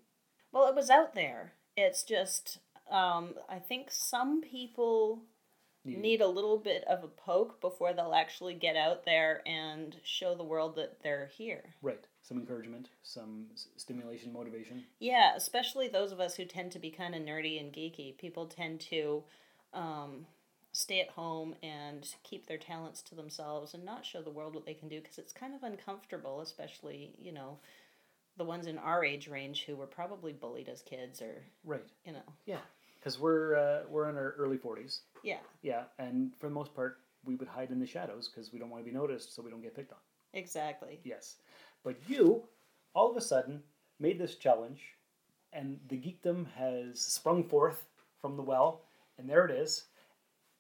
Well, 0.52 0.68
it 0.68 0.74
was 0.74 0.90
out 0.90 1.14
there. 1.14 1.52
It's 1.76 2.02
just 2.02 2.58
um, 2.90 3.34
I 3.48 3.58
think 3.58 3.90
some 3.90 4.40
people 4.40 5.22
Needed- 5.84 6.00
need 6.02 6.20
a 6.20 6.26
little 6.28 6.58
bit 6.58 6.84
of 6.84 7.04
a 7.04 7.08
poke 7.08 7.60
before 7.60 7.92
they'll 7.92 8.14
actually 8.14 8.54
get 8.54 8.76
out 8.76 9.04
there 9.04 9.42
and 9.46 9.96
show 10.04 10.34
the 10.34 10.44
world 10.44 10.74
that 10.76 11.02
they're 11.02 11.26
here. 11.36 11.74
Right. 11.82 12.04
Some 12.26 12.38
encouragement, 12.38 12.88
some 13.04 13.46
s- 13.54 13.68
stimulation, 13.76 14.32
motivation. 14.32 14.82
Yeah, 14.98 15.34
especially 15.36 15.86
those 15.86 16.10
of 16.10 16.18
us 16.18 16.34
who 16.34 16.44
tend 16.44 16.72
to 16.72 16.80
be 16.80 16.90
kind 16.90 17.14
of 17.14 17.22
nerdy 17.22 17.60
and 17.60 17.72
geeky. 17.72 18.18
People 18.18 18.46
tend 18.46 18.80
to 18.90 19.22
um, 19.72 20.26
stay 20.72 21.00
at 21.00 21.10
home 21.10 21.54
and 21.62 22.04
keep 22.24 22.46
their 22.48 22.58
talents 22.58 23.00
to 23.02 23.14
themselves 23.14 23.74
and 23.74 23.84
not 23.84 24.04
show 24.04 24.22
the 24.22 24.30
world 24.30 24.56
what 24.56 24.66
they 24.66 24.74
can 24.74 24.88
do 24.88 25.00
because 25.00 25.18
it's 25.18 25.32
kind 25.32 25.54
of 25.54 25.62
uncomfortable, 25.62 26.40
especially, 26.40 27.14
you 27.16 27.30
know, 27.30 27.60
the 28.36 28.44
ones 28.44 28.66
in 28.66 28.76
our 28.76 29.04
age 29.04 29.28
range 29.28 29.62
who 29.64 29.76
were 29.76 29.86
probably 29.86 30.32
bullied 30.32 30.68
as 30.68 30.82
kids 30.82 31.22
or, 31.22 31.44
Right. 31.64 31.84
you 32.04 32.12
know, 32.12 32.24
Yeah. 32.44 32.58
Because 32.98 33.20
we're 33.20 33.54
uh, 33.54 33.82
we're 33.88 34.10
in 34.10 34.16
our 34.16 34.32
early 34.36 34.58
forties. 34.58 35.02
yeah, 35.22 35.38
Yeah, 35.62 35.84
and 36.00 36.34
for 36.40 36.48
the 36.48 36.54
most 36.54 36.74
part, 36.74 36.98
we 37.24 37.36
would 37.36 37.46
hide 37.46 37.70
in 37.70 37.78
the 37.78 37.86
shadows 37.86 38.28
because 38.28 38.52
we 38.52 38.58
don't 38.58 38.68
want 38.70 38.84
to 38.84 38.90
be 38.90 38.96
noticed, 38.96 39.32
so 39.32 39.42
we 39.42 39.50
don't 39.52 39.62
get 39.62 39.76
picked 39.76 39.92
on. 39.92 39.98
exactly. 40.32 40.98
Yes, 41.04 41.36
but 41.86 41.96
you, 42.08 42.42
all 42.94 43.08
of 43.08 43.16
a 43.16 43.20
sudden, 43.20 43.62
made 44.00 44.18
this 44.18 44.34
challenge, 44.34 44.80
and 45.52 45.78
the 45.88 45.96
geekdom 45.96 46.44
has 46.56 47.00
sprung 47.00 47.44
forth 47.44 47.84
from 48.20 48.36
the 48.36 48.42
well, 48.42 48.82
and 49.16 49.30
there 49.30 49.46
it 49.46 49.52
is. 49.52 49.84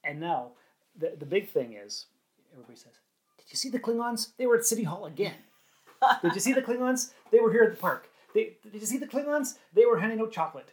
And 0.04 0.20
now, 0.20 0.52
the 0.96 1.16
the 1.18 1.26
big 1.26 1.50
thing 1.50 1.74
is, 1.74 2.06
everybody 2.52 2.76
says, 2.76 2.92
"Did 3.38 3.46
you 3.50 3.56
see 3.56 3.70
the 3.70 3.80
Klingons? 3.80 4.36
They 4.38 4.46
were 4.46 4.56
at 4.56 4.64
City 4.64 4.84
Hall 4.84 5.04
again. 5.04 5.34
Did 6.22 6.34
you 6.34 6.40
see 6.40 6.52
the 6.52 6.62
Klingons? 6.62 7.10
They 7.32 7.40
were 7.40 7.50
here 7.50 7.64
at 7.64 7.72
the 7.72 7.76
park. 7.76 8.08
They, 8.32 8.58
did 8.62 8.82
you 8.82 8.86
see 8.86 8.98
the 8.98 9.06
Klingons? 9.06 9.56
They 9.72 9.86
were 9.86 9.98
handing 9.98 10.20
out 10.20 10.30
chocolate." 10.30 10.70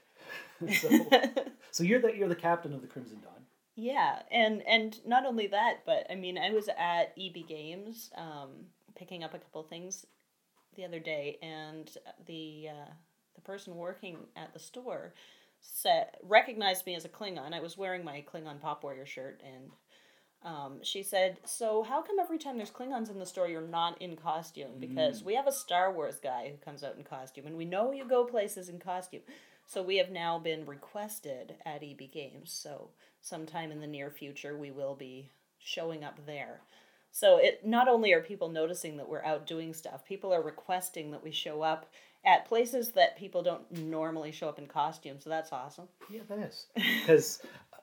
so, 0.82 0.90
so 1.72 1.84
you're 1.84 2.00
the 2.00 2.16
you're 2.16 2.30
the 2.30 2.36
captain 2.36 2.74
of 2.74 2.82
the 2.82 2.88
Crimson 2.88 3.20
Dawn. 3.22 3.48
Yeah, 3.76 4.20
and 4.32 4.62
and 4.68 5.00
not 5.04 5.26
only 5.26 5.48
that, 5.48 5.80
but 5.84 6.06
I 6.12 6.16
mean, 6.16 6.38
I 6.38 6.52
was 6.52 6.70
at 6.78 7.14
EB 7.18 7.48
Games, 7.48 8.12
um, 8.16 8.68
picking 8.96 9.24
up 9.24 9.34
a 9.34 9.40
couple 9.40 9.64
things 9.64 10.06
the 10.76 10.86
other 10.86 11.00
day, 11.00 11.38
and 11.42 11.90
the 12.26 12.68
uh, 12.70 12.92
the 13.36 13.42
person 13.42 13.76
working 13.76 14.18
at 14.36 14.54
the 14.54 14.60
store 14.60 15.14
said 15.62 16.08
recognized 16.24 16.86
me 16.86 16.96
as 16.96 17.06
a 17.06 17.10
Klingon. 17.10 17.54
I 17.54 17.60
was 17.60 17.78
wearing 17.78 18.04
my 18.04 18.24
Klingon 18.32 18.62
Pop 18.62 18.84
Warrior 18.84 19.06
shirt, 19.06 19.42
and 19.46 19.72
um, 20.44 20.80
she 20.84 21.04
said, 21.04 21.38
"So 21.46 21.84
how 21.84 22.02
come 22.02 22.20
every 22.20 22.38
time 22.38 22.58
there's 22.58 22.72
Klingons 22.72 23.10
in 23.10 23.20
the 23.20 23.26
store, 23.26 23.48
you're 23.48 23.62
not 23.62 24.02
in 24.02 24.16
costume? 24.16 24.80
Because 24.80 25.24
we 25.24 25.36
have 25.36 25.48
a 25.48 25.52
Star 25.52 25.92
Wars 25.92 26.20
guy 26.22 26.50
who 26.50 26.58
comes 26.58 26.84
out 26.84 26.98
in 26.98 27.04
costume, 27.04 27.48
and 27.48 27.58
we 27.58 27.66
know 27.66 27.92
you 27.92 28.06
go 28.06 28.26
places 28.26 28.70
in 28.70 28.80
costume." 28.80 29.22
So 29.66 29.82
we 29.82 29.98
have 29.98 30.12
now 30.12 30.40
been 30.40 30.66
requested 30.66 31.56
at 31.66 31.84
EB 31.84 32.12
Games. 32.12 32.52
So 32.52 32.90
sometime 33.22 33.72
in 33.72 33.80
the 33.80 33.88
near 33.88 34.12
future, 34.12 34.58
we 34.58 34.72
will 34.72 34.96
be 34.96 35.32
showing 35.58 36.04
up 36.04 36.20
there. 36.26 36.62
So 37.14 37.38
it 37.38 37.66
not 37.66 37.88
only 37.88 38.12
are 38.12 38.22
people 38.22 38.50
noticing 38.50 38.98
that 38.98 39.08
we're 39.08 39.24
out 39.24 39.46
doing 39.46 39.74
stuff, 39.74 40.04
people 40.04 40.34
are 40.34 40.42
requesting 40.42 41.12
that 41.12 41.24
we 41.24 41.32
show 41.32 41.62
up 41.62 41.92
at 42.26 42.46
places 42.48 42.92
that 42.94 43.18
people 43.18 43.44
don't 43.44 43.72
normally 43.72 44.32
show 44.32 44.50
up 44.50 44.58
in 44.58 44.66
costume. 44.66 45.20
So 45.20 45.30
that's 45.30 45.54
awesome. 45.54 45.88
Yeah, 46.10 46.22
that 46.28 46.40
is 46.40 46.66
because 46.76 47.40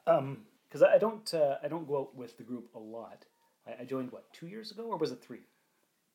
Um, 0.07 0.39
because 0.69 0.83
I 0.83 0.95
I 0.97 0.99
don't 0.99 1.33
uh, 1.33 1.57
I 1.63 1.69
don't 1.69 1.87
go 1.87 2.01
out 2.01 2.17
with 2.17 2.37
the 2.37 2.43
group 2.43 2.75
a 2.75 2.79
lot. 2.79 3.25
I, 3.67 3.83
I 3.83 3.85
joined 3.85 4.11
what 4.11 4.33
two 4.33 4.49
years 4.49 4.73
ago 4.73 4.85
or 4.85 4.97
was 4.97 5.13
it 5.13 5.23
three? 5.23 5.47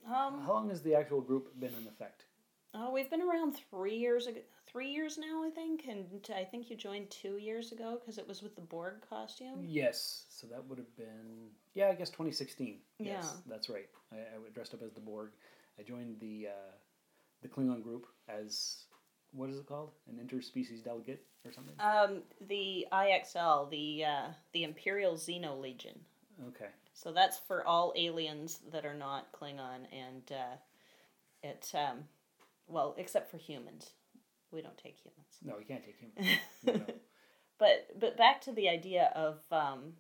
Um, 0.06 0.42
How 0.46 0.54
long 0.54 0.70
has 0.70 0.82
the 0.82 0.94
actual 0.96 1.22
group 1.22 1.58
been 1.60 1.74
in 1.74 1.88
effect? 1.88 2.26
oh, 2.78 2.92
we've 2.92 3.10
been 3.10 3.22
around 3.22 3.56
three 3.72 3.96
years 3.96 4.28
ago. 4.28 4.42
Three 4.68 4.90
years 4.90 5.18
now, 5.18 5.42
I 5.42 5.50
think, 5.50 5.86
and 5.88 6.06
I 6.36 6.44
think 6.44 6.70
you 6.70 6.76
joined 6.76 7.10
two 7.10 7.38
years 7.38 7.72
ago 7.72 7.98
because 7.98 8.18
it 8.18 8.28
was 8.28 8.44
with 8.44 8.56
the 8.56 8.62
Borg 8.62 8.96
costume. 9.10 9.64
Yes, 9.66 10.26
so 10.28 10.48
that 10.48 10.66
would 10.68 10.78
have 10.78 10.98
been 10.98 11.48
yeah, 11.76 11.90
I 11.90 11.94
guess 11.94 12.10
2016. 12.10 12.78
Yeah. 12.98 13.14
Yes, 13.14 13.38
that's 13.48 13.70
right. 13.70 13.88
I, 14.12 14.16
I 14.16 14.50
dressed 14.54 14.74
up 14.74 14.82
as 14.82 14.94
the 14.94 15.02
Borg. 15.02 15.30
I 15.80 15.84
joined 15.84 16.20
the 16.20 16.48
uh, 16.50 16.72
the 17.42 17.48
Klingon 17.48 17.84
group 17.84 18.08
as 18.28 18.86
what 19.34 19.50
is 19.50 19.58
it 19.58 19.68
called? 19.68 19.92
An 20.10 20.16
interspecies 20.16 20.84
delegate 20.84 21.22
or 21.46 21.52
something? 21.52 21.76
Um, 21.80 22.22
the 22.48 22.88
IXL, 22.92 23.70
the 23.70 24.06
uh, 24.06 24.28
the 24.54 24.64
Imperial 24.64 25.16
Xeno 25.16 25.62
Legion. 25.62 26.00
Okay. 26.48 26.70
So 26.94 27.12
that's 27.12 27.38
for 27.38 27.66
all 27.68 27.94
aliens 27.98 28.60
that 28.72 28.86
are 28.86 28.94
not 28.94 29.32
Klingon, 29.34 29.86
and 29.92 30.32
uh, 30.32 30.56
it 31.44 31.72
um, 31.74 32.06
well, 32.68 32.96
except 32.98 33.30
for 33.30 33.38
humans. 33.38 33.92
We 34.52 34.62
don't 34.62 34.78
take 34.78 34.98
humans. 34.98 35.38
No, 35.44 35.60
you 35.60 35.66
can't 35.66 35.84
take 35.84 35.98
humans. 35.98 36.40
No, 36.66 36.74
no. 36.74 36.94
But 37.58 38.00
but 38.00 38.18
back 38.18 38.42
to 38.42 38.52
the 38.52 38.70
idea 38.70 39.12
of 39.16 39.40
um, 39.52 39.94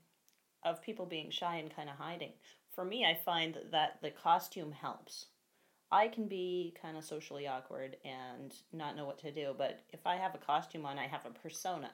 of 0.66 0.82
people 0.82 1.06
being 1.06 1.30
shy 1.30 1.58
and 1.58 1.74
kind 1.74 1.90
of 1.90 1.96
hiding. 1.96 2.34
For 2.74 2.84
me, 2.84 3.06
I 3.06 3.18
find 3.24 3.58
that 3.72 4.00
the 4.02 4.12
costume 4.12 4.74
helps. 4.74 5.28
I 5.92 6.10
can 6.10 6.28
be 6.28 6.76
kind 6.82 6.98
of 6.98 7.06
socially 7.06 7.48
awkward 7.48 7.96
and 8.04 8.54
not 8.74 8.98
know 8.98 9.06
what 9.06 9.20
to 9.20 9.32
do, 9.32 9.56
but 9.58 9.80
if 9.94 10.06
I 10.06 10.16
have 10.18 10.36
a 10.36 10.40
costume 10.40 10.86
on, 10.86 11.00
I 11.00 11.08
have 11.08 11.26
a 11.26 11.30
persona. 11.30 11.92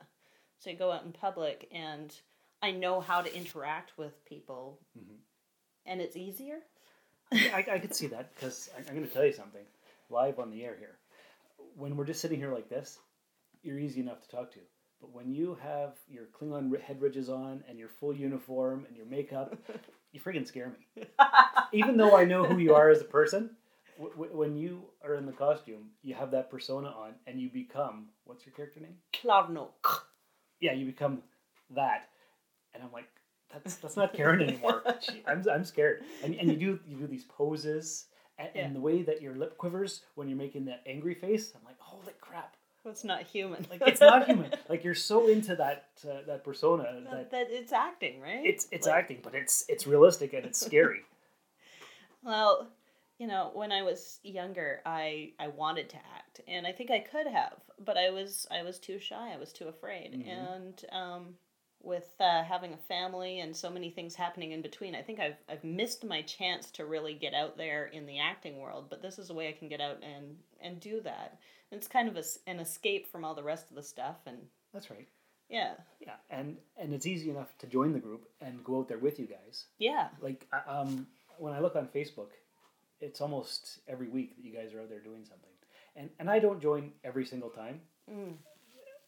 So 0.60 0.70
you 0.70 0.78
go 0.78 0.92
out 0.92 1.04
in 1.04 1.12
public 1.12 1.68
and 1.72 2.12
I 2.64 2.72
know 2.72 3.02
how 3.02 3.22
to 3.22 3.36
interact 3.36 3.98
with 3.98 4.24
people, 4.26 4.80
mm-hmm. 4.98 5.16
and 5.86 6.00
it's 6.00 6.16
easier. 6.16 6.60
I, 7.32 7.66
I 7.72 7.80
could 7.80 7.96
see 7.96 8.08
that 8.08 8.34
because 8.36 8.70
I'm 8.78 8.96
going 8.96 9.08
to 9.08 9.14
tell 9.14 9.26
you 9.26 9.34
something 9.34 9.64
live 10.10 10.40
on 10.40 10.52
the 10.52 10.64
air 10.64 10.76
here. 10.78 10.98
When 11.76 11.96
we're 11.96 12.06
just 12.06 12.22
sitting 12.22 12.40
here 12.40 12.54
like 12.54 12.70
this, 12.70 13.00
you're 13.64 13.80
easy 13.80 14.02
enough 14.02 14.22
to 14.22 14.30
talk 14.30 14.52
to. 14.54 14.60
But 15.02 15.14
when 15.14 15.34
you 15.34 15.58
have 15.62 15.96
your 16.08 16.26
Klingon 16.26 16.80
head 16.80 17.02
ridges 17.02 17.28
on 17.28 17.64
and 17.68 17.80
your 17.80 17.90
full 17.90 18.16
uniform 18.16 18.86
and 18.88 18.96
your 18.96 19.08
makeup, 19.08 19.56
you 20.12 20.20
freaking 20.22 20.48
scare 20.48 20.72
me. 20.96 21.04
Even 21.74 21.98
though 21.98 22.16
I 22.16 22.24
know 22.24 22.46
who 22.46 22.60
you 22.60 22.76
are 22.76 22.90
as 22.90 23.02
a 23.02 23.06
person, 23.06 23.50
w- 23.98 24.14
w- 24.16 24.38
when 24.38 24.56
you 24.56 24.84
are 25.04 25.16
in 25.16 25.26
the 25.26 25.32
costume, 25.32 25.90
you 26.04 26.14
have 26.14 26.32
that 26.32 26.52
persona 26.52 26.90
on 26.90 27.16
and 27.26 27.42
you 27.42 27.50
become 27.50 28.10
what's 28.26 28.46
your 28.46 28.54
character 28.54 28.80
name? 28.80 28.96
Klarnok. 29.14 30.04
Yeah, 30.60 30.74
you 30.74 30.86
become 30.86 31.24
that. 31.72 32.10
And 32.76 32.84
I'm 32.84 32.92
like, 32.92 33.08
that's 33.52 33.76
that's 33.78 33.98
not 33.98 34.14
Karen 34.14 34.42
anymore. 34.42 34.84
She, 35.02 35.24
I'm, 35.28 35.44
I'm 35.52 35.66
scared. 35.66 36.04
And, 36.24 36.36
and 36.36 36.50
you 36.52 36.58
do 36.58 36.80
you 36.88 36.98
do 36.98 37.08
these 37.08 37.26
poses 37.26 38.06
and, 38.38 38.50
and 38.56 38.76
the 38.76 38.80
way 38.80 39.02
that 39.02 39.22
your 39.22 39.36
lip 39.36 39.58
quivers 39.58 40.02
when 40.16 40.28
you're 40.30 40.38
making 40.38 40.66
that 40.66 40.84
angry 40.86 41.16
face. 41.16 41.54
I'm 41.56 41.66
like, 41.66 41.80
holy 41.80 42.14
crap! 42.22 42.56
It's 42.86 43.04
not 43.04 43.24
human. 43.24 43.66
Like 43.70 43.82
it's 43.86 44.02
not 44.02 44.26
human. 44.26 44.52
Like 44.70 44.84
you're 44.84 44.96
so 44.96 45.28
into 45.28 45.56
that 45.58 45.90
uh, 46.04 46.22
that 46.28 46.44
persona 46.44 46.84
that, 46.84 47.12
that 47.12 47.32
that 47.32 47.48
it's 47.50 47.72
acting, 47.74 48.20
right? 48.22 48.44
it's 48.46 48.68
it's 48.72 48.88
Like- 48.88 48.96
acting, 48.96 49.20
but 49.22 49.36
it's 49.36 49.66
it's 49.70 49.86
realistic 49.86 50.34
and 50.34 50.46
it's 50.46 50.60
scary. 50.66 51.02
Well, 52.24 52.68
you 53.18 53.28
know, 53.28 53.52
when 53.54 53.72
I 53.72 53.82
was 53.84 54.20
younger, 54.24 54.82
I 54.86 55.32
I 55.40 55.48
wanted 55.48 55.90
to 55.90 55.98
act, 56.16 56.42
and 56.48 56.66
I 56.68 56.72
think 56.72 56.92
I 56.92 57.00
could 57.00 57.28
have, 57.28 57.54
but 57.84 57.98
I 57.98 58.10
was 58.12 58.48
I 58.52 58.64
was 58.64 58.80
too 58.80 59.00
shy. 59.00 59.32
I 59.34 59.38
was 59.38 59.52
too 59.54 59.68
afraid, 59.68 60.14
Mhm. 60.14 60.28
and 60.28 60.86
um, 60.92 61.36
with 61.82 62.10
uh, 62.20 62.44
having 62.44 62.74
a 62.74 62.78
family 62.78 63.40
and 63.40 63.56
so 63.56 63.70
many 63.72 63.90
things 63.90 64.14
happening 64.14 64.52
in 64.52 64.62
between, 64.62 64.94
I 64.96 65.02
think 65.02 65.20
I've 65.20 65.38
I've 65.50 65.64
missed 65.64 66.04
my 66.04 66.22
chance 66.24 66.70
to 66.72 66.86
really 66.86 67.14
get 67.16 67.34
out 67.34 67.58
there 67.58 67.86
in 67.88 68.06
the 68.06 68.20
acting 68.20 68.60
world. 68.60 68.86
But 68.90 69.02
this 69.02 69.18
is 69.18 69.30
a 69.30 69.34
way 69.34 69.50
I 69.50 69.54
can 69.54 69.68
get 69.68 69.82
out 69.82 69.98
and 70.04 70.38
and 70.62 70.80
do 70.80 71.02
that. 71.02 71.40
It's 71.72 71.88
kind 71.88 72.08
of 72.10 72.18
a 72.18 72.24
an 72.48 72.60
escape 72.60 73.12
from 73.12 73.24
all 73.26 73.34
the 73.36 73.44
rest 73.44 73.70
of 73.70 73.76
the 73.76 73.84
stuff, 73.84 74.18
and 74.26 74.38
That's 74.74 74.90
right. 74.90 75.08
yeah, 75.50 75.74
Yeah, 76.00 76.16
and 76.30 76.58
and 76.78 76.94
it's 76.94 77.06
easy 77.06 77.30
enough 77.30 77.58
to 77.60 77.68
join 77.68 77.94
the 77.94 78.00
group 78.00 78.28
and 78.42 78.64
go 78.64 78.80
out 78.80 78.88
there 78.88 78.98
with 79.00 79.20
you 79.20 79.28
guys. 79.28 79.66
yeah, 79.80 80.10
Like 80.22 80.48
um, 80.68 81.08
when 81.38 81.54
I 81.54 81.60
look 81.60 81.76
on 81.76 81.88
Facebook, 81.88 82.30
it's 83.00 83.22
almost 83.22 83.80
every 83.88 84.08
week 84.08 84.36
that 84.36 84.46
you 84.46 84.54
guys 84.54 84.74
are 84.74 84.82
out 84.82 84.90
there 84.90 85.00
doing 85.00 85.24
something. 85.24 85.50
And 85.96 86.10
and 86.20 86.30
I 86.30 86.40
don't 86.40 86.62
join 86.62 86.92
every 87.04 87.26
single 87.26 87.50
time. 87.50 87.82
Mm. 88.10 88.34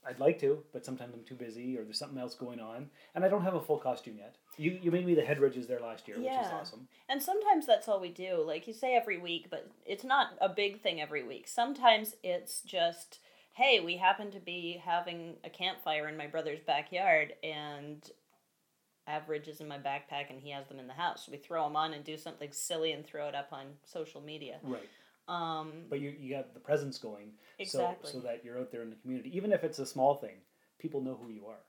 I'd 0.05 0.19
like 0.19 0.37
to, 0.41 0.61
but 0.73 0.85
sometimes 0.85 1.13
I'm 1.13 1.23
too 1.23 1.35
busy 1.35 1.77
or 1.77 1.83
there's 1.85 1.97
something 1.99 2.17
else 2.19 2.35
going 2.35 2.59
on, 2.59 2.89
and 3.15 3.23
I 3.23 3.29
don't 3.29 3.43
have 3.43 3.53
a 3.55 3.61
full 3.61 3.77
costume 3.77 4.17
yet. 4.17 4.35
You 4.57 4.71
you 4.81 4.91
made 4.91 5.05
me 5.05 5.15
the 5.15 5.23
head 5.25 5.39
ridges 5.39 5.67
there 5.67 5.79
last 5.79 6.07
year, 6.07 6.17
which 6.17 6.25
is 6.27 6.33
Yeah. 6.33 6.55
awesome. 6.59 6.87
And 7.09 7.21
sometimes 7.21 7.65
that's 7.65 7.87
all 7.87 7.99
we 7.99 8.09
do. 8.09 8.43
Like 8.45 8.67
you 8.67 8.73
say 8.73 8.95
every 8.95 9.17
week, 9.17 9.47
but 9.49 9.69
it's 9.85 10.03
not 10.03 10.37
a 10.41 10.49
big 10.49 10.81
thing 10.81 11.01
every 11.01 11.23
week. 11.23 11.47
Sometimes 11.47 12.15
it's 12.23 12.61
just, 12.61 13.19
hey, 13.53 13.79
we 13.79 13.97
happen 13.97 14.31
to 14.31 14.39
be 14.39 14.81
having 14.83 15.37
a 15.43 15.49
campfire 15.49 16.07
in 16.07 16.17
my 16.17 16.27
brother's 16.27 16.59
backyard 16.61 17.33
and 17.43 18.09
I 19.05 19.11
have 19.11 19.27
ridges 19.27 19.59
in 19.59 19.67
my 19.67 19.77
backpack 19.77 20.29
and 20.29 20.39
he 20.39 20.51
has 20.51 20.67
them 20.67 20.79
in 20.79 20.87
the 20.87 20.93
house. 20.93 21.27
We 21.29 21.37
throw 21.37 21.65
them 21.65 21.75
on 21.75 21.93
and 21.93 22.03
do 22.05 22.17
something 22.17 22.51
silly 22.51 22.93
and 22.93 23.05
throw 23.05 23.27
it 23.27 23.35
up 23.35 23.49
on 23.51 23.65
social 23.83 24.21
media. 24.21 24.59
Right. 24.63 24.89
Um, 25.27 25.85
But 25.89 25.99
you 25.99 26.09
you 26.11 26.33
got 26.35 26.53
the 26.53 26.59
presence 26.59 26.97
going, 26.97 27.31
Exactly. 27.59 28.11
so 28.11 28.19
so 28.19 28.23
that 28.25 28.43
you're 28.43 28.59
out 28.59 28.71
there 28.71 28.81
in 28.81 28.89
the 28.89 28.95
community, 28.97 29.35
even 29.35 29.51
if 29.51 29.63
it's 29.63 29.79
a 29.79 29.85
small 29.85 30.15
thing, 30.15 30.35
people 30.79 31.01
know 31.01 31.15
who 31.21 31.29
you 31.29 31.45
are. 31.47 31.59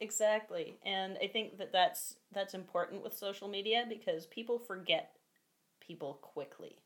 Exactly. 0.00 0.78
And 0.84 1.18
I 1.22 1.26
think 1.26 1.58
that 1.58 1.72
that's 1.72 2.16
that's 2.32 2.54
important 2.54 3.02
with 3.02 3.16
social 3.16 3.48
media 3.48 3.84
because 3.88 4.26
people 4.26 4.58
forget 4.58 5.16
people 5.80 6.14
quickly. 6.22 6.76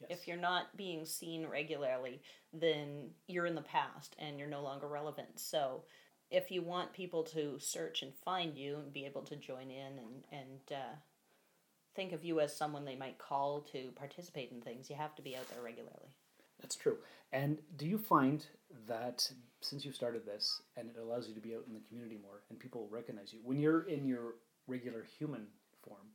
Yes. 0.00 0.10
If 0.20 0.28
you're 0.28 0.36
not 0.36 0.76
being 0.76 1.06
seen 1.06 1.46
regularly, 1.46 2.20
then 2.52 3.10
you're 3.28 3.46
in 3.46 3.54
the 3.54 3.62
past 3.62 4.16
and 4.18 4.38
you're 4.38 4.48
no 4.48 4.62
longer 4.62 4.88
relevant. 4.88 5.38
So 5.40 5.84
if 6.30 6.50
you 6.50 6.60
want 6.62 6.92
people 6.92 7.22
to 7.24 7.58
search 7.60 8.02
and 8.02 8.12
find 8.24 8.56
you 8.56 8.76
and 8.78 8.92
be 8.92 9.06
able 9.06 9.22
to 9.22 9.36
join 9.36 9.70
in 9.70 9.98
and 9.98 10.24
and 10.32 10.60
uh, 10.72 10.96
think 11.94 12.12
of 12.12 12.24
you 12.24 12.40
as 12.40 12.56
someone 12.56 12.84
they 12.84 12.96
might 12.96 13.18
call 13.18 13.60
to 13.72 13.90
participate 13.96 14.52
in 14.52 14.60
things, 14.60 14.90
you 14.90 14.96
have 14.96 15.14
to 15.16 15.22
be 15.22 15.36
out 15.36 15.48
there 15.50 15.62
regularly. 15.62 16.14
That's 16.60 16.76
true. 16.76 16.98
And 17.32 17.58
do 17.76 17.86
you 17.86 17.98
find 17.98 18.44
that 18.86 19.30
since 19.60 19.84
you 19.84 19.92
started 19.92 20.24
this 20.24 20.62
and 20.76 20.88
it 20.88 20.96
allows 21.00 21.28
you 21.28 21.34
to 21.34 21.40
be 21.40 21.54
out 21.54 21.64
in 21.66 21.74
the 21.74 21.80
community 21.88 22.18
more 22.20 22.42
and 22.50 22.58
people 22.58 22.88
recognize 22.90 23.32
you, 23.32 23.40
when 23.42 23.58
you're 23.58 23.82
in 23.82 24.06
your 24.06 24.34
regular 24.66 25.04
human 25.18 25.46
form, 25.84 26.06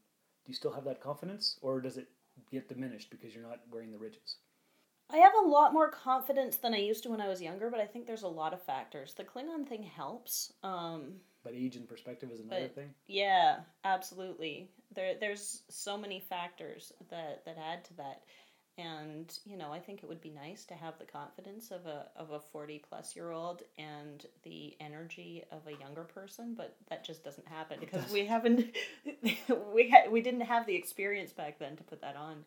do 0.46 0.52
you 0.52 0.56
still 0.56 0.72
have 0.74 0.86
that 0.86 1.02
confidence 1.02 1.58
or 1.62 1.82
does 1.82 1.98
it 1.98 2.08
get 2.52 2.68
diminished 2.70 3.10
because 3.10 3.34
you're 3.36 3.48
not 3.48 3.60
wearing 3.72 3.92
the 3.92 3.98
ridges? 3.98 4.38
I 5.14 5.18
have 5.18 5.34
a 5.44 5.48
lot 5.48 5.74
more 5.74 5.90
confidence 5.92 6.56
than 6.56 6.74
I 6.74 6.78
used 6.78 7.04
to 7.04 7.10
when 7.10 7.20
I 7.20 7.28
was 7.28 7.42
younger, 7.42 7.70
but 7.70 7.82
I 7.82 7.86
think 7.86 8.08
there's 8.08 8.24
a 8.24 8.30
lot 8.30 8.54
of 8.54 8.64
factors. 8.64 9.14
The 9.14 9.26
Klingon 9.26 9.68
thing 9.68 9.84
helps. 9.84 10.54
Um, 10.64 11.20
But 11.44 11.54
age 11.54 11.76
and 11.76 11.88
perspective 11.88 12.32
is 12.32 12.40
another 12.40 12.68
But- 12.68 12.76
thing. 12.76 12.94
Yeah, 13.08 13.60
absolutely. 13.84 14.72
There, 14.94 15.16
there's 15.20 15.64
so 15.70 15.98
many 15.98 16.22
factors 16.22 16.94
that 17.10 17.44
that 17.46 17.58
add 17.58 17.84
to 17.86 17.94
that, 17.96 18.24
and 18.82 19.38
you 19.46 19.58
know, 19.58 19.72
I 19.72 19.80
think 19.80 20.02
it 20.04 20.10
would 20.10 20.22
be 20.22 20.30
nice 20.32 20.66
to 20.66 20.74
have 20.74 20.98
the 21.00 21.06
confidence 21.06 21.72
of 21.72 21.86
a 21.86 22.08
of 22.16 22.32
a 22.32 22.40
forty 22.40 22.80
plus 22.90 23.16
year 23.16 23.32
old 23.32 23.62
and 23.78 24.26
the 24.44 24.76
energy 24.80 25.44
of 25.52 25.62
a 25.68 25.80
younger 25.80 26.04
person, 26.04 26.56
but 26.56 26.76
that 26.90 27.06
just 27.06 27.24
doesn't 27.24 27.48
happen 27.48 27.78
because 27.80 28.12
we 28.12 28.26
haven't 28.26 28.76
we 29.74 29.90
ha- 29.90 30.10
we 30.10 30.22
didn't 30.22 30.42
have 30.42 30.66
the 30.66 30.76
experience 30.76 31.32
back 31.32 31.60
then 31.60 31.76
to 31.78 31.84
put 31.84 32.02
that 32.02 32.16
on, 32.16 32.46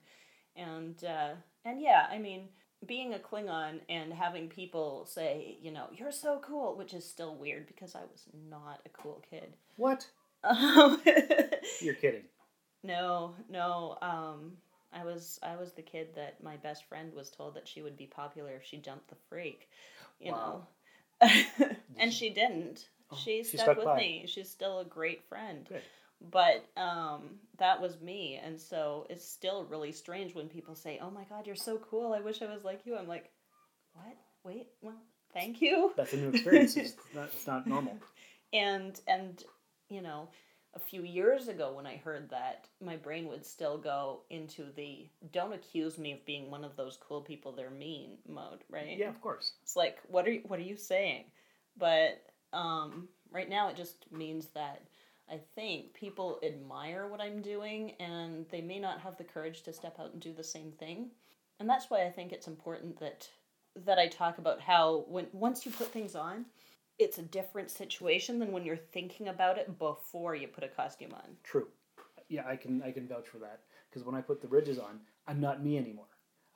and 0.57 1.03
uh, 1.05 1.31
and 1.64 1.81
yeah, 1.81 2.07
I 2.11 2.19
mean. 2.19 2.49
Being 2.87 3.14
a 3.14 3.19
Klingon 3.19 3.81
and 3.88 4.12
having 4.12 4.49
people 4.50 5.07
say, 5.07 5.57
you 5.62 5.71
know, 5.73 5.87
you're 5.97 6.12
so 6.12 6.38
cool, 6.45 6.76
which 6.76 6.93
is 6.93 7.09
still 7.09 7.35
weird 7.35 7.67
because 7.67 7.95
I 7.95 8.00
was 8.00 8.25
not 8.50 8.81
a 8.85 8.91
cool 8.91 9.23
kid. 9.31 9.55
What? 9.76 10.07
Um, 10.43 11.00
You're 11.81 11.95
kidding. 11.95 12.25
no, 12.83 13.35
no. 13.49 13.97
Um, 14.03 14.59
I 14.94 15.04
was 15.04 15.38
I 15.42 15.56
was 15.56 15.72
the 15.72 15.82
kid 15.82 16.08
that 16.14 16.42
my 16.42 16.56
best 16.56 16.84
friend 16.88 17.12
was 17.14 17.30
told 17.30 17.54
that 17.54 17.68
she 17.68 17.82
would 17.82 17.96
be 17.96 18.06
popular 18.06 18.52
if 18.52 18.64
she 18.64 18.76
jumped 18.78 19.08
the 19.08 19.16
freak, 19.28 19.68
you 20.20 20.30
Wow. 20.32 20.66
know. 21.20 21.28
and 21.98 22.12
she 22.12 22.30
didn't. 22.30 22.88
Oh, 23.10 23.16
she 23.16 23.42
she 23.42 23.56
stuck, 23.56 23.66
stuck 23.66 23.76
with 23.78 23.86
by. 23.86 23.98
me. 23.98 24.24
She's 24.26 24.50
still 24.50 24.80
a 24.80 24.84
great 24.84 25.24
friend. 25.28 25.66
Good. 25.68 25.82
But 26.30 26.64
um, 26.80 27.36
that 27.58 27.80
was 27.80 28.00
me, 28.00 28.40
and 28.42 28.58
so 28.58 29.06
it's 29.10 29.28
still 29.28 29.64
really 29.64 29.92
strange 29.92 30.34
when 30.34 30.48
people 30.48 30.74
say, 30.74 30.98
"Oh 31.02 31.10
my 31.10 31.24
God, 31.24 31.46
you're 31.46 31.56
so 31.56 31.78
cool! 31.78 32.12
I 32.14 32.20
wish 32.20 32.40
I 32.40 32.46
was 32.46 32.64
like 32.64 32.80
you." 32.86 32.96
I'm 32.96 33.08
like, 33.08 33.30
"What? 33.94 34.16
Wait, 34.44 34.68
well, 34.80 35.02
thank 35.34 35.60
you." 35.60 35.92
That's 35.96 36.12
a 36.12 36.16
new 36.16 36.28
experience. 36.30 36.76
it's, 36.76 36.94
not, 37.14 37.24
it's 37.24 37.46
not 37.46 37.66
normal. 37.66 37.98
and 38.52 39.00
and 39.06 39.42
you 39.90 40.00
know 40.00 40.28
a 40.75 40.78
few 40.78 41.02
years 41.02 41.49
ago 41.49 41.73
when 41.73 41.87
i 41.87 41.97
heard 41.97 42.28
that 42.31 42.66
my 42.81 42.97
brain 42.97 43.28
would 43.28 43.45
still 43.47 43.78
go 43.78 44.21
into 44.31 44.66
the 44.76 45.07
don't 45.33 45.52
accuse 45.52 45.99
me 45.99 46.12
of 46.12 46.25
being 46.26 46.50
one 46.50 46.64
of 46.64 46.76
those 46.76 46.97
cool 46.97 47.21
people 47.21 47.52
they're 47.52 47.71
mean 47.71 48.19
mode 48.28 48.64
right 48.69 48.97
Yeah, 48.99 49.09
of 49.09 49.21
course. 49.21 49.52
it's 49.62 49.76
like 49.76 49.99
what 50.09 50.26
are 50.26 50.33
you 50.33 50.43
what 50.47 50.59
are 50.59 50.62
you 50.62 50.76
saying 50.76 51.25
but 51.76 52.23
um 52.52 53.09
right 53.35 53.50
now, 53.50 53.69
it 53.69 53.76
just 53.76 54.07
means 54.11 54.47
that 54.54 54.81
I 55.31 55.40
think 55.54 55.93
people 55.93 56.38
admire 56.43 57.09
what 57.09 57.21
I'm 57.21 57.43
doing 57.43 57.93
and 58.00 58.47
they 58.50 58.61
may 58.61 58.78
not 58.78 59.00
have 59.00 59.16
the 59.19 59.25
courage 59.25 59.62
to 59.62 59.73
step 59.73 59.97
out 59.99 60.12
and 60.12 60.21
do 60.23 60.33
the 60.33 60.45
same 60.45 60.73
thing. 60.73 61.11
And 61.59 61.69
that's 61.69 61.90
why 61.90 62.04
I 62.07 62.11
think 62.11 62.33
it's 62.33 62.47
important 62.47 62.99
that 63.00 63.28
that 63.85 63.99
I 63.99 64.07
talk 64.07 64.38
about 64.38 64.61
how 64.61 65.04
when 65.09 65.26
once 65.33 65.66
you 65.66 65.73
put 65.73 65.88
things 65.93 66.14
on, 66.14 66.47
it's 66.98 67.18
a 67.18 67.22
different 67.22 67.70
situation 67.70 68.38
than 68.38 68.52
when 68.52 68.64
you're 68.64 68.76
thinking 68.76 69.28
about 69.28 69.58
it 69.58 69.78
before 69.78 70.34
you 70.34 70.48
put 70.48 70.64
a 70.64 70.68
costume 70.68 71.12
on. 71.14 71.36
True. 71.42 71.68
Yeah, 72.28 72.46
I 72.46 72.56
can 72.56 72.82
I 72.82 72.90
can 72.90 73.06
vouch 73.06 73.28
for 73.28 73.38
that 73.38 73.60
because 73.90 74.04
when 74.06 74.14
I 74.14 74.20
put 74.20 74.40
the 74.40 74.48
ridges 74.48 74.78
on, 74.78 75.00
I'm 75.26 75.40
not 75.40 75.62
me 75.62 75.76
anymore. 75.76 76.06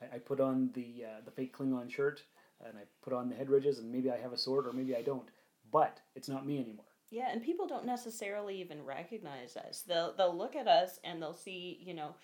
I, 0.01 0.17
I 0.17 0.19
put 0.19 0.41
on 0.41 0.71
the 0.75 1.05
uh, 1.05 1.21
the 1.25 1.31
fake 1.31 1.57
Klingon 1.57 1.91
shirt 1.91 2.23
and 2.65 2.77
I 2.77 2.83
put 3.03 3.13
on 3.13 3.29
the 3.29 3.37
head 3.37 3.51
ridges 3.51 3.79
and 3.79 3.91
maybe 3.91 4.11
I 4.11 4.19
have 4.19 4.33
a 4.33 4.39
sword 4.39 4.67
or 4.67 4.73
maybe 4.73 4.97
I 4.97 5.03
don't, 5.03 5.29
but 5.71 6.01
it's 6.15 6.29
not 6.29 6.47
me 6.47 6.59
anymore. 6.59 6.87
Yeah, 7.11 7.31
and 7.33 7.43
people 7.43 7.67
don't 7.67 7.87
necessarily 7.87 8.61
even 8.61 8.85
recognize 8.85 9.57
us. 9.57 9.83
They'll 9.87 10.15
they'll 10.17 10.37
look 10.37 10.57
at 10.57 10.69
us 10.69 10.99
and 11.05 11.21
they'll 11.21 11.35
see, 11.35 11.79
you 11.81 11.95
know, 11.95 12.15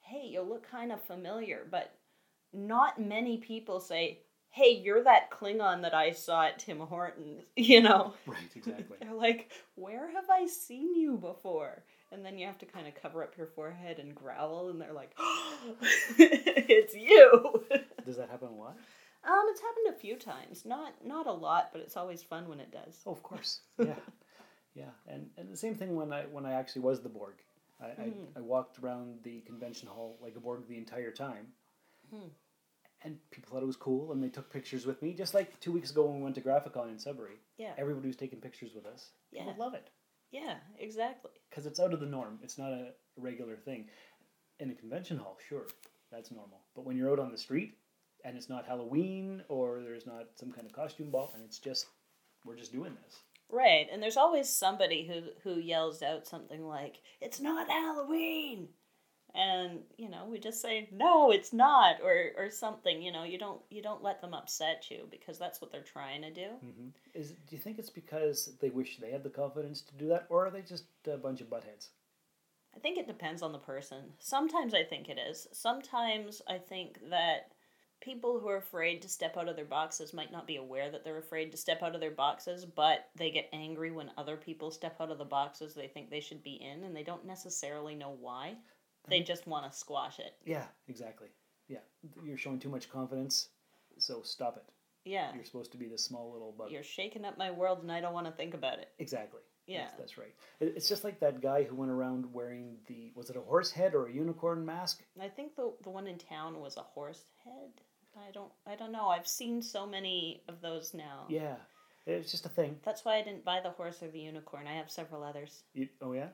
hey, 0.00 0.26
you 0.26 0.42
look 0.42 0.68
kind 0.68 0.92
of 0.92 1.02
familiar, 1.02 1.66
but 1.70 1.94
not 2.52 3.00
many 3.00 3.38
people 3.38 3.80
say, 3.80 4.20
"Hey, 4.52 4.70
you're 4.70 5.02
that 5.02 5.30
Klingon 5.30 5.82
that 5.82 5.94
I 5.94 6.12
saw 6.12 6.44
at 6.44 6.60
Tim 6.60 6.78
Hortons." 6.78 7.44
You 7.56 7.82
know. 7.82 8.14
Right, 8.26 8.38
exactly. 8.54 8.98
They're 9.00 9.14
like, 9.14 9.50
"Where 9.74 10.10
have 10.10 10.30
I 10.30 10.46
seen 10.46 10.94
you 10.94 11.16
before?" 11.16 11.82
And 12.12 12.24
then 12.24 12.38
you 12.38 12.46
have 12.46 12.58
to 12.58 12.66
kind 12.66 12.86
of 12.86 12.94
cover 12.94 13.22
up 13.22 13.36
your 13.36 13.46
forehead 13.46 13.98
and 13.98 14.14
growl, 14.14 14.68
and 14.68 14.80
they're 14.80 14.92
like, 14.92 15.14
"It's 16.18 16.94
you." 16.94 17.64
Does 18.04 18.18
that 18.18 18.30
happen 18.30 18.48
a 18.48 18.54
lot? 18.54 18.76
Um, 19.24 19.44
it's 19.48 19.60
happened 19.60 19.86
a 19.88 19.98
few 19.98 20.16
times. 20.16 20.64
Not 20.64 20.94
not 21.04 21.26
a 21.26 21.32
lot, 21.32 21.70
but 21.72 21.80
it's 21.80 21.96
always 21.96 22.22
fun 22.22 22.48
when 22.48 22.60
it 22.60 22.72
does. 22.72 23.00
Oh, 23.06 23.12
of 23.12 23.22
course. 23.22 23.60
Yeah, 23.78 23.94
yeah, 24.74 24.90
and 25.06 25.30
and 25.36 25.52
the 25.52 25.56
same 25.56 25.74
thing 25.74 25.94
when 25.96 26.12
I 26.12 26.22
when 26.22 26.44
I 26.44 26.52
actually 26.54 26.82
was 26.82 27.00
the 27.00 27.08
Borg. 27.08 27.34
I, 27.80 27.86
I, 27.86 28.12
I 28.36 28.40
walked 28.40 28.78
around 28.78 29.18
the 29.24 29.40
convention 29.40 29.88
hall 29.88 30.16
like 30.22 30.36
a 30.36 30.40
Borg 30.40 30.68
the 30.68 30.78
entire 30.78 31.10
time, 31.10 31.48
and 33.04 33.18
people 33.30 33.50
thought 33.52 33.62
it 33.62 33.66
was 33.66 33.76
cool, 33.76 34.12
and 34.12 34.22
they 34.22 34.28
took 34.28 34.50
pictures 34.52 34.86
with 34.86 35.00
me. 35.02 35.12
Just 35.14 35.34
like 35.34 35.58
two 35.60 35.72
weeks 35.72 35.90
ago 35.90 36.04
when 36.06 36.16
we 36.18 36.22
went 36.22 36.34
to 36.36 36.40
Graphicon 36.40 36.88
in 36.90 36.98
Sudbury, 36.98 37.36
Yeah. 37.58 37.74
everybody 37.78 38.06
was 38.08 38.16
taking 38.16 38.40
pictures 38.40 38.74
with 38.74 38.86
us. 38.86 39.10
Yeah. 39.30 39.44
People 39.46 39.64
love 39.64 39.74
it 39.74 39.90
Yeah, 40.30 40.58
exactly. 40.78 41.32
because 41.48 41.66
it's 41.66 41.80
out 41.80 41.92
of 41.92 42.00
the 42.00 42.06
norm. 42.06 42.38
It's 42.42 42.58
not 42.58 42.72
a 42.72 42.94
regular 43.16 43.56
thing. 43.56 43.88
In 44.60 44.70
a 44.70 44.74
convention 44.74 45.16
hall, 45.18 45.38
sure, 45.48 45.66
that's 46.10 46.30
normal. 46.30 46.60
But 46.74 46.84
when 46.84 46.96
you're 46.96 47.10
out 47.10 47.18
on 47.18 47.32
the 47.32 47.38
street 47.38 47.78
and 48.24 48.36
it's 48.36 48.48
not 48.48 48.66
Halloween 48.66 49.42
or 49.48 49.80
there's 49.82 50.06
not 50.06 50.28
some 50.38 50.52
kind 50.52 50.66
of 50.66 50.72
costume 50.72 51.10
ball, 51.10 51.32
and 51.34 51.42
it's 51.44 51.58
just 51.58 51.86
we're 52.44 52.56
just 52.56 52.72
doing 52.72 52.96
this. 53.04 53.16
Right, 53.48 53.86
and 53.92 54.02
there's 54.02 54.16
always 54.16 54.48
somebody 54.48 55.04
who 55.06 55.30
who 55.42 55.60
yells 55.60 56.02
out 56.02 56.26
something 56.26 56.66
like, 56.66 57.00
"It's 57.20 57.40
not 57.40 57.68
Halloween," 57.68 58.68
and 59.34 59.80
you 59.96 60.08
know 60.08 60.26
we 60.30 60.38
just 60.38 60.60
say, 60.60 60.88
"No, 60.92 61.30
it's 61.30 61.52
not," 61.52 62.00
or 62.02 62.32
or 62.36 62.50
something. 62.50 63.02
You 63.02 63.12
know, 63.12 63.24
you 63.24 63.38
don't 63.38 63.60
you 63.70 63.82
don't 63.82 64.02
let 64.02 64.20
them 64.20 64.34
upset 64.34 64.90
you 64.90 65.08
because 65.10 65.38
that's 65.38 65.60
what 65.60 65.72
they're 65.72 65.82
trying 65.82 66.22
to 66.22 66.30
do. 66.30 66.48
hmm 66.60 66.88
Is 67.14 67.30
do 67.30 67.56
you 67.56 67.58
think 67.58 67.78
it's 67.78 67.90
because 67.90 68.50
they 68.60 68.70
wish 68.70 68.98
they 68.98 69.10
had 69.10 69.22
the 69.22 69.30
confidence 69.30 69.82
to 69.82 69.94
do 69.94 70.08
that, 70.08 70.26
or 70.28 70.46
are 70.46 70.50
they 70.50 70.62
just 70.62 70.84
a 71.06 71.16
bunch 71.16 71.40
of 71.40 71.48
buttheads? 71.48 71.88
I 72.74 72.78
think 72.78 72.98
it 72.98 73.06
depends 73.06 73.42
on 73.42 73.52
the 73.52 73.58
person. 73.58 74.14
Sometimes 74.18 74.72
I 74.74 74.82
think 74.84 75.08
it 75.08 75.18
is. 75.18 75.46
Sometimes 75.52 76.40
I 76.48 76.58
think 76.58 76.98
that 77.10 77.52
people 78.00 78.40
who 78.40 78.48
are 78.48 78.56
afraid 78.56 79.00
to 79.02 79.08
step 79.08 79.36
out 79.36 79.48
of 79.48 79.56
their 79.56 79.64
boxes 79.64 80.12
might 80.12 80.32
not 80.32 80.46
be 80.46 80.56
aware 80.56 80.90
that 80.90 81.04
they're 81.04 81.18
afraid 81.18 81.52
to 81.52 81.56
step 81.56 81.82
out 81.82 81.94
of 81.94 82.00
their 82.00 82.10
boxes, 82.10 82.64
but 82.64 83.08
they 83.14 83.30
get 83.30 83.48
angry 83.52 83.90
when 83.90 84.10
other 84.16 84.36
people 84.36 84.70
step 84.70 84.96
out 85.00 85.10
of 85.10 85.18
the 85.18 85.24
boxes 85.24 85.74
they 85.74 85.86
think 85.86 86.10
they 86.10 86.20
should 86.20 86.42
be 86.42 86.54
in 86.54 86.82
and 86.84 86.96
they 86.96 87.04
don't 87.04 87.26
necessarily 87.26 87.94
know 87.94 88.16
why. 88.18 88.56
They 89.08 89.18
mm-hmm. 89.18 89.26
just 89.26 89.46
want 89.46 89.70
to 89.70 89.76
squash 89.76 90.18
it. 90.18 90.34
Yeah, 90.44 90.64
exactly. 90.88 91.28
Yeah, 91.68 91.78
you're 92.24 92.36
showing 92.36 92.58
too 92.58 92.68
much 92.68 92.90
confidence, 92.90 93.48
so 93.98 94.22
stop 94.22 94.56
it. 94.56 94.64
Yeah. 95.04 95.34
You're 95.34 95.44
supposed 95.44 95.72
to 95.72 95.78
be 95.78 95.86
this 95.86 96.04
small 96.04 96.32
little 96.32 96.54
bug. 96.56 96.70
You're 96.70 96.82
shaking 96.82 97.24
up 97.24 97.36
my 97.38 97.50
world 97.50 97.80
and 97.82 97.90
I 97.90 98.00
don't 98.00 98.14
want 98.14 98.26
to 98.26 98.32
think 98.32 98.54
about 98.54 98.78
it. 98.78 98.88
Exactly. 98.98 99.40
Yeah. 99.66 99.82
That's, 99.82 99.94
that's 99.96 100.18
right. 100.18 100.34
It's 100.60 100.88
just 100.88 101.04
like 101.04 101.20
that 101.20 101.40
guy 101.40 101.64
who 101.64 101.76
went 101.76 101.90
around 101.90 102.32
wearing 102.32 102.76
the 102.88 103.12
was 103.14 103.30
it 103.30 103.36
a 103.36 103.40
horse 103.40 103.70
head 103.70 103.94
or 103.94 104.06
a 104.06 104.12
unicorn 104.12 104.64
mask? 104.64 105.02
I 105.20 105.28
think 105.28 105.56
the 105.56 105.72
the 105.82 105.90
one 105.90 106.06
in 106.06 106.18
town 106.18 106.60
was 106.60 106.76
a 106.76 106.82
horse 106.82 107.24
head. 107.44 107.70
I 108.16 108.30
don't 108.32 108.52
I 108.66 108.74
don't 108.74 108.92
know. 108.92 109.08
I've 109.08 109.26
seen 109.26 109.62
so 109.62 109.86
many 109.86 110.42
of 110.48 110.60
those 110.60 110.94
now. 110.94 111.26
Yeah, 111.28 111.56
it's 112.06 112.30
just 112.30 112.46
a 112.46 112.50
thing. 112.50 112.76
That's 112.84 113.04
why 113.04 113.16
I 113.16 113.22
didn't 113.22 113.44
buy 113.44 113.60
the 113.60 113.70
horse 113.70 114.02
or 114.02 114.08
the 114.08 114.20
unicorn. 114.20 114.66
I 114.66 114.74
have 114.74 114.90
several 114.90 115.22
others. 115.22 115.62
You, 115.74 115.88
oh 116.00 116.12
yeah. 116.12 116.28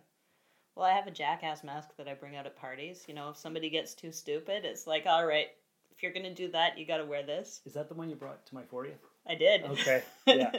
Well, 0.79 0.87
I 0.87 0.93
have 0.93 1.09
a 1.09 1.11
jackass 1.11 1.65
mask 1.65 1.89
that 1.97 2.07
I 2.07 2.15
bring 2.15 2.37
out 2.37 2.47
at 2.47 2.55
parties. 2.55 3.05
You 3.09 3.15
know, 3.15 3.31
if 3.31 3.37
somebody 3.37 3.69
gets 3.69 3.95
too 3.95 4.13
stupid, 4.13 4.65
it's 4.65 4.87
like, 4.87 5.07
all 5.07 5.27
right, 5.27 5.49
if 5.91 6.05
you're 6.05 6.13
gonna 6.13 6.33
do 6.33 6.49
that, 6.53 6.79
you 6.79 6.87
got 6.87 6.99
to 6.99 7.05
wear 7.05 7.25
this. 7.25 7.61
Is 7.67 7.73
that 7.73 7.89
the 7.89 7.97
one 7.97 8.09
you 8.09 8.15
brought 8.15 8.47
to 8.47 8.55
my 8.55 8.63
40th? 8.63 8.93
I 9.27 9.35
did. 9.35 9.65
Okay. 9.65 10.03
Yeah. 10.27 10.53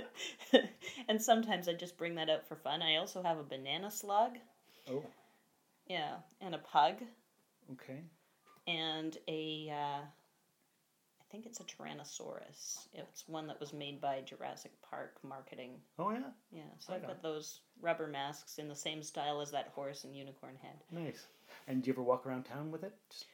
and 1.08 1.22
sometimes 1.22 1.70
I 1.70 1.74
just 1.74 1.98
bring 1.98 2.16
that 2.16 2.30
out 2.30 2.46
for 2.46 2.58
fun. 2.58 2.82
I 2.82 2.98
also 2.98 3.24
have 3.24 3.38
a 3.38 3.44
banana 3.44 3.90
slug, 3.90 4.32
Oh. 4.92 5.06
yeah, 5.88 6.16
and 6.42 6.54
a 6.54 6.58
pug, 6.58 6.96
Okay. 7.72 8.02
and 8.68 9.18
a, 9.30 9.70
uh, 9.72 10.02
think 11.32 11.46
it's 11.46 11.60
a 11.60 11.64
Tyrannosaurus. 11.64 12.88
It's 12.94 13.28
one 13.28 13.48
that 13.48 13.60
was 13.60 13.74
made 13.74 14.02
by 14.02 14.22
Jurassic 14.22 14.72
Park 14.82 15.18
marketing. 15.24 15.82
Oh 15.98 16.12
yeah. 16.12 16.20
Yeah, 16.52 16.64
so 16.80 16.94
Right 16.94 17.04
I 17.04 17.08
put 17.08 17.22
those 17.22 17.62
rubber 17.82 18.08
masks 18.08 18.58
in 18.58 18.68
the 18.68 18.76
same 18.76 19.04
style 19.04 19.42
as 19.42 19.52
that 19.52 19.70
horse 19.76 20.04
and 20.04 20.16
unicorn 20.16 20.56
head. 20.62 20.84
Nice. 20.92 21.28
And 21.68 21.82
do 21.82 21.88
you 21.88 21.94
ever 21.94 22.04
walk 22.04 22.26
around 22.26 22.44
town 22.44 22.72
with 22.72 22.84
it? 22.84 22.94
Just, 23.10 23.26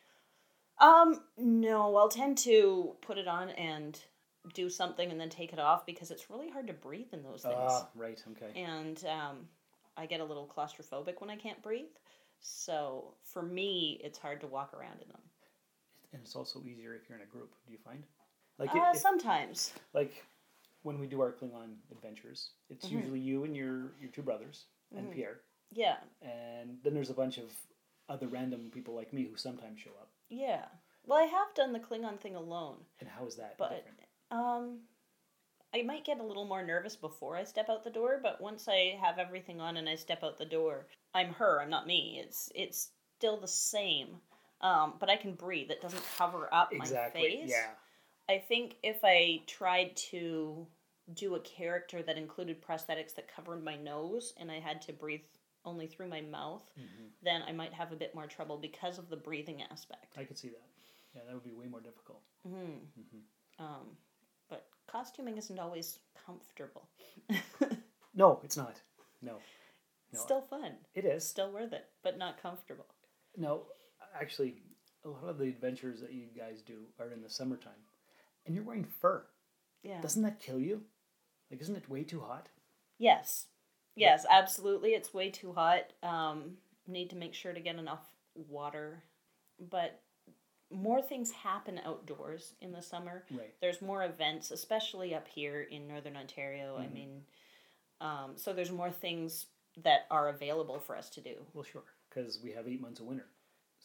Um, 0.80 1.22
no, 1.38 1.96
I'll 1.96 2.10
tend 2.10 2.38
to 2.40 2.96
put 3.02 3.18
it 3.18 3.28
on 3.28 3.50
and 3.52 4.00
do 4.54 4.70
something 4.70 5.10
and 5.10 5.20
then 5.20 5.30
take 5.30 5.54
it 5.54 5.60
off 5.60 5.86
because 5.86 6.12
it's 6.12 6.30
really 6.30 6.50
hard 6.50 6.68
to 6.68 6.74
breathe 6.74 7.14
in 7.14 7.24
those 7.24 7.42
things. 7.42 7.56
ah, 7.58 7.90
right. 7.96 8.22
Okay. 8.32 8.62
And 8.62 9.04
um, 9.06 9.48
I 9.98 10.06
get 10.06 10.20
a 10.20 10.26
little 10.26 10.48
claustrophobic 10.56 11.20
when 11.22 11.30
I 11.30 11.36
can't 11.36 11.62
breathe. 11.64 11.86
So 12.42 13.16
for 13.24 13.42
me, 13.42 14.00
it's 14.04 14.20
hard 14.20 14.42
to 14.42 14.48
walk 14.48 14.74
around 14.74 15.02
in 15.02 15.08
them. 15.10 15.22
And 16.16 16.24
it's 16.24 16.36
also 16.36 16.64
easier 16.64 16.96
if 16.96 17.10
you're 17.10 17.18
in 17.20 17.24
a 17.24 17.28
group. 17.28 17.52
Do 17.68 17.74
you 17.74 17.80
find? 17.84 18.04
Like 18.58 18.74
Uh, 18.74 18.94
sometimes. 18.94 19.74
like 19.94 20.24
when 20.84 21.00
we 21.00 21.08
do 21.08 21.22
our 21.22 21.34
Klingon 21.34 21.76
adventures, 21.92 22.52
it's 22.70 22.86
Mm-hmm. 22.86 22.98
usually 22.98 23.20
you 23.20 23.44
and 23.44 23.56
your 23.56 23.92
your 24.02 24.12
two 24.12 24.22
brothers 24.24 24.66
and 24.96 25.12
Pierre, 25.12 25.42
Yeah, 25.72 25.98
and 26.22 26.78
then 26.84 26.94
there's 26.94 27.10
a 27.10 27.14
bunch 27.14 27.38
of 27.38 27.52
other 28.08 28.28
random 28.28 28.72
people 28.72 28.96
like 28.96 29.12
me 29.14 29.24
who 29.26 29.36
sometimes 29.36 29.82
show 29.82 29.92
up. 30.02 30.10
yeah. 30.30 30.66
Well, 31.08 31.20
I 31.20 31.26
have 31.26 31.54
done 31.54 31.74
the 31.74 31.80
Klingon 31.80 32.20
thing 32.20 32.36
alone, 32.36 32.86
And 33.00 33.10
how 33.10 33.26
is 33.28 33.36
that 33.36 33.58
but 33.58 33.70
different? 33.70 34.00
um, 34.32 34.80
I 35.74 35.84
might 35.84 36.06
get 36.06 36.20
a 36.20 36.24
little 36.24 36.46
more 36.46 36.64
nervous 36.64 36.96
before 36.96 37.36
I 37.38 37.44
step 37.44 37.70
out 37.70 37.84
the 37.84 37.92
door. 37.92 38.20
But 38.22 38.42
once 38.42 38.68
I 38.68 38.98
have 39.02 39.20
everything 39.20 39.62
on 39.62 39.78
and 39.78 39.88
I 39.90 39.96
step 39.96 40.24
out 40.24 40.38
the 40.40 40.46
door, 40.46 40.88
I'm 41.14 41.34
her. 41.34 41.62
I'm 41.62 41.70
not 41.70 41.86
me. 41.86 42.20
It's 42.24 42.50
it's 42.56 42.92
still 43.20 43.38
the 43.40 43.48
same. 43.48 44.22
Um, 44.62 44.94
but 45.00 45.10
I 45.10 45.18
can 45.18 45.34
breathe. 45.34 45.70
It 45.72 45.82
doesn't 45.82 46.04
cover 46.18 46.48
up 46.54 46.74
Exactly. 46.74 47.22
my 47.22 47.28
face. 47.28 47.50
Yeah. 47.52 47.68
I 48.28 48.40
think 48.40 48.78
if 48.84 48.98
I 49.04 49.42
tried 49.48 49.96
to 50.12 50.66
do 51.14 51.36
a 51.36 51.40
character 51.42 52.02
that 52.02 52.18
included 52.18 52.62
prosthetics 52.66 53.14
that 53.16 53.28
covered 53.34 53.64
my 53.64 53.76
nose 53.76 54.34
and 54.38 54.50
I 54.52 54.60
had 54.60 54.82
to 54.84 54.94
breathe 54.94 55.22
only 55.66 55.86
through 55.88 56.08
my 56.08 56.22
mouth, 56.22 56.64
Mm-hmm. 56.80 57.06
then 57.24 57.44
I 57.48 57.52
might 57.52 57.74
have 57.74 57.92
a 57.92 57.96
bit 57.96 58.16
more 58.16 58.26
trouble 58.28 58.58
because 58.58 58.98
of 58.98 59.10
the 59.10 59.16
breathing 59.18 59.62
aspect. 59.72 60.16
I 60.18 60.24
could 60.24 60.38
see 60.38 60.50
that. 60.50 60.62
Yeah, 61.14 61.22
that 61.28 61.34
would 61.34 61.44
be 61.44 61.54
way 61.54 61.68
more 61.68 61.80
difficult. 61.82 62.22
Hmm. 62.48 62.78
Um, 63.60 63.98
but 64.50 64.68
costuming 64.88 65.38
isn't 65.38 65.60
always 65.60 66.00
comfortable. 66.26 66.88
No, 68.18 68.40
it's 68.46 68.56
not. 68.56 68.80
No, 69.22 69.34
No. 70.14 70.20
Still 70.20 70.40
fun. 70.42 70.72
it 70.94 71.04
is. 71.04 71.28
Still 71.28 71.52
worth 71.52 71.74
it, 71.74 71.86
but 72.02 72.18
not 72.18 72.42
comfortable. 72.42 72.86
No, 73.36 73.64
actually, 74.20 74.56
a 75.04 75.10
lot 75.10 75.30
of 75.30 75.38
the 75.38 75.46
adventures 75.46 76.02
that 76.02 76.14
you 76.14 76.26
guys 76.38 76.62
do 76.62 76.80
are 77.00 77.12
in 77.12 77.22
the 77.22 77.30
summertime, 77.30 77.74
and 78.46 78.56
you're 78.56 78.64
wearing 78.64 78.86
fur. 78.86 79.24
Yeah. 79.84 80.02
Doesn't 80.02 80.24
that 80.24 80.40
kill 80.40 80.60
you? 80.60 80.82
Like, 81.52 81.62
isn't 81.62 81.76
it 81.76 81.90
way 81.90 82.04
too 82.04 82.22
hot? 82.22 82.50
Yes. 82.98 83.48
Yes, 83.96 84.26
absolutely. 84.30 84.90
It's 84.90 85.14
way 85.14 85.30
too 85.30 85.54
hot. 85.54 85.94
Um, 86.04 86.58
need 86.88 87.12
to 87.12 87.16
make 87.16 87.34
sure 87.34 87.54
to 87.54 87.60
get 87.60 87.78
enough 87.78 88.04
water. 88.36 89.04
But 89.70 90.02
more 90.72 91.02
things 91.02 91.32
happen 91.32 91.80
outdoors 91.86 92.54
in 92.62 92.72
the 92.72 92.82
summer. 92.82 93.24
Right. 93.32 93.54
There's 93.62 93.82
more 93.82 94.04
events, 94.04 94.52
especially 94.52 95.16
up 95.16 95.28
here 95.28 95.62
in 95.62 95.88
Northern 95.88 96.18
Ontario. 96.18 96.78
I 96.78 96.88
mean, 96.88 97.22
um, 98.02 98.32
so 98.36 98.52
there's 98.52 98.72
more 98.72 98.92
things 98.92 99.46
that 99.84 100.08
are 100.10 100.30
available 100.30 100.80
for 100.80 100.96
us 100.96 101.10
to 101.12 101.22
do. 101.22 101.36
Well, 101.54 101.64
sure, 101.64 101.84
because 102.10 102.40
we 102.44 102.52
have 102.52 102.68
eight 102.68 102.82
months 102.82 103.00
of 103.00 103.06
winter, 103.06 103.28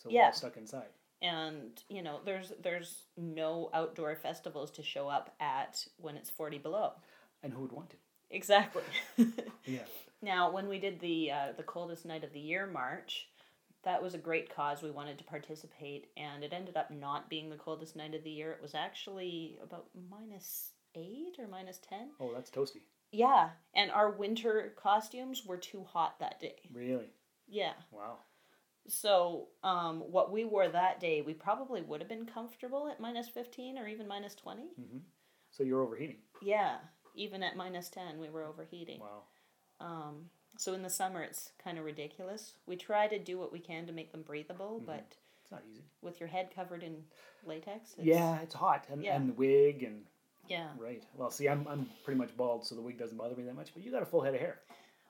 so 0.03 0.09
we're 0.09 0.15
Yeah. 0.17 0.31
stuck 0.31 0.57
inside. 0.57 0.89
And 1.23 1.83
you 1.89 2.03
know, 2.03 2.21
there's 2.25 2.53
there's 2.63 3.05
no 3.17 3.71
outdoor 3.75 4.17
festivals 4.17 4.71
to 4.73 4.83
show 4.83 5.09
up 5.09 5.35
at 5.41 5.87
when 5.99 6.17
it's 6.17 6.31
forty 6.31 6.59
below. 6.59 6.93
And 7.43 7.53
who 7.53 7.63
would 7.63 7.73
want 7.73 7.91
to? 7.91 7.97
exactly. 8.31 8.83
Yeah. 9.67 9.85
Now, 10.23 10.51
when 10.51 10.69
we 10.69 10.79
did 10.79 11.01
the 11.01 11.31
uh, 11.31 11.53
the 11.57 11.63
coldest 11.63 12.05
night 12.07 12.25
of 12.25 12.33
the 12.33 12.41
year 12.41 12.67
march, 12.67 13.29
that 13.85 14.03
was 14.03 14.15
a 14.15 14.19
great 14.19 14.55
cause. 14.55 14.83
We 14.83 14.91
wanted 14.91 15.19
to 15.19 15.25
participate, 15.25 16.09
and 16.17 16.43
it 16.45 16.53
ended 16.53 16.77
up 16.77 16.91
not 16.91 17.29
being 17.31 17.49
the 17.51 17.57
coldest 17.57 17.97
night 17.97 18.15
of 18.15 18.25
the 18.25 18.31
year. 18.31 18.53
It 18.53 18.63
was 18.63 18.75
actually 18.75 19.59
about 19.63 19.87
minus 20.11 20.73
eight 20.95 21.37
or 21.39 21.47
minus 21.49 21.79
ten. 21.79 22.11
Oh, 22.21 22.33
that's 22.35 22.51
toasty. 22.51 22.83
Yeah, 23.13 23.51
and 23.75 23.91
our 23.91 24.11
winter 24.11 24.73
costumes 24.77 25.45
were 25.47 25.57
too 25.57 25.85
hot 25.85 26.19
that 26.21 26.41
day. 26.41 26.57
Really? 26.73 27.11
Yeah. 27.49 27.73
Wow. 27.91 28.19
So, 28.89 29.49
um, 29.63 30.01
what 30.01 30.33
we 30.33 30.45
wore 30.45 30.69
that 30.69 31.01
day, 31.01 31.23
we 31.23 31.35
probably 31.35 31.83
would 31.83 32.01
have 32.01 32.09
been 32.09 32.27
comfortable 32.27 32.89
at 32.89 33.01
minus 33.01 33.29
15 33.29 33.79
or 33.79 33.87
even 33.87 34.09
minus 34.09 34.35
20. 34.35 34.63
hmm 34.63 34.99
So 35.51 35.63
you're 35.63 35.83
overheating. 35.83 36.17
Yeah, 36.43 36.79
even 37.15 37.43
at 37.43 37.57
minus 37.57 37.89
10, 37.91 38.19
we 38.19 38.31
were 38.31 38.45
overheating. 38.45 39.01
Wow. 39.01 39.23
Um, 39.81 40.27
so, 40.57 40.75
in 40.75 40.83
the 40.83 40.91
summer, 40.91 41.23
it's 41.23 41.53
kind 41.63 41.79
of 41.79 41.85
ridiculous. 41.85 42.55
We 42.67 42.77
try 42.77 43.07
to 43.07 43.19
do 43.19 43.39
what 43.39 43.53
we 43.53 43.61
can 43.61 43.87
to 43.87 43.93
make 43.93 44.13
them 44.13 44.23
breathable, 44.23 44.83
but 44.85 45.07
It's 45.43 45.53
not 45.53 45.63
easy. 45.71 45.85
with 46.03 46.19
your 46.21 46.29
head 46.29 46.51
covered 46.55 46.83
in 46.83 47.05
latex, 47.45 47.95
it's, 47.97 48.07
yeah, 48.07 48.41
it's 48.41 48.55
hot 48.55 48.87
and, 48.91 49.03
yeah. 49.05 49.17
and 49.17 49.29
the 49.29 49.33
wig 49.35 49.83
and 49.83 50.03
Yeah. 50.49 50.69
right. 50.79 51.03
Well, 51.17 51.31
see, 51.31 51.49
I'm 51.49 51.67
I'm 51.69 51.87
pretty 52.05 52.19
much 52.19 52.37
bald, 52.37 52.67
so 52.67 52.75
the 52.75 52.83
wig 52.83 52.99
doesn't 52.99 53.17
bother 53.17 53.37
me 53.37 53.45
that 53.45 53.55
much. 53.55 53.73
But 53.73 53.83
you 53.85 53.91
got 53.93 54.03
a 54.03 54.07
full 54.07 54.23
head 54.23 54.35
of 54.35 54.41
hair. 54.41 54.59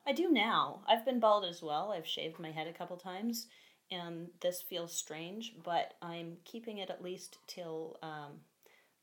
I 0.07 0.13
do 0.13 0.31
now. 0.31 0.81
I've 0.89 1.05
been 1.05 1.21
bald 1.21 1.45
as 1.45 1.63
well. 1.63 1.93
I've 1.93 2.07
shaved 2.07 2.39
my 2.39 2.51
head 2.51 2.67
a 2.67 2.73
couple 2.73 2.97
times, 2.97 3.47
and 3.91 4.29
this 4.41 4.63
feels 4.63 4.93
strange, 4.93 5.55
but 5.63 5.95
I'm 6.03 6.39
keeping 6.45 6.79
it 6.79 6.91
at 6.91 7.03
least 7.03 7.39
till 7.47 7.99
um, 8.03 8.41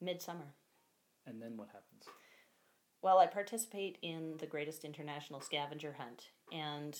midsummer. 0.01 0.53
And 1.25 1.41
then 1.41 1.55
what 1.55 1.67
happens? 1.67 2.03
Well, 3.01 3.19
I 3.19 3.27
participate 3.27 3.97
in 4.01 4.36
the 4.39 4.47
greatest 4.47 4.83
international 4.83 5.39
scavenger 5.39 5.93
hunt, 5.97 6.29
and 6.51 6.97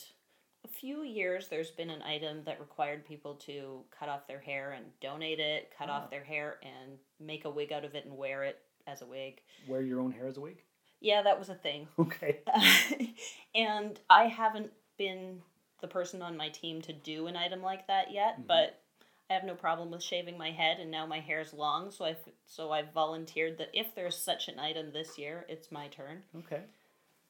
a 0.64 0.68
few 0.68 1.04
years 1.04 1.48
there's 1.48 1.72
been 1.72 1.90
an 1.90 2.02
item 2.04 2.44
that 2.46 2.60
required 2.60 3.06
people 3.06 3.36
to 3.36 3.84
cut 3.98 4.10
off 4.10 4.28
their 4.28 4.40
hair 4.40 4.72
and 4.72 4.86
donate 5.02 5.40
it, 5.40 5.74
cut 5.78 5.90
Ah. 5.90 5.94
off 6.04 6.10
their 6.12 6.24
hair 6.24 6.60
and 6.62 6.98
make 7.20 7.46
a 7.46 7.50
wig 7.50 7.74
out 7.74 7.84
of 7.84 7.96
it 7.96 8.06
and 8.06 8.16
wear 8.16 8.44
it 8.44 8.60
as 8.86 9.02
a 9.02 9.06
wig. 9.06 9.42
Wear 9.68 9.82
your 9.82 10.00
own 10.00 10.12
hair 10.12 10.28
as 10.28 10.38
a 10.38 10.42
wig? 10.42 10.62
Yeah, 11.00 11.22
that 11.24 11.38
was 11.40 11.50
a 11.50 11.56
thing. 11.56 11.88
Okay. 12.00 12.40
and 13.56 14.00
I 14.10 14.26
haven't 14.26 14.72
been 14.98 15.42
the 15.82 15.88
person 15.88 16.22
on 16.22 16.36
my 16.38 16.50
team 16.50 16.82
to 16.84 16.94
do 16.94 17.28
an 17.28 17.36
item 17.36 17.62
like 17.62 17.86
that 17.88 18.12
yet, 18.12 18.40
Mhm. 18.42 18.48
but 18.48 18.82
I 19.30 19.34
have 19.34 19.44
no 19.44 19.56
problem 19.56 19.92
with 19.92 20.02
shaving 20.02 20.38
my 20.38 20.52
head, 20.52 20.80
and 20.80 20.90
now 20.90 21.06
my 21.06 21.20
hair's 21.20 21.54
long, 21.54 21.92
so 21.92 22.06
I've 22.06 22.24
so 22.46 22.72
I've 22.72 22.92
volunteered 22.94 23.58
that 23.58 23.70
if 23.74 23.94
there's 23.94 24.18
such 24.18 24.48
an 24.48 24.58
item 24.58 24.92
this 24.92 25.18
year, 25.18 25.46
it's 25.50 25.70
my 25.72 25.88
turn. 25.90 26.24
Okay. 26.38 26.62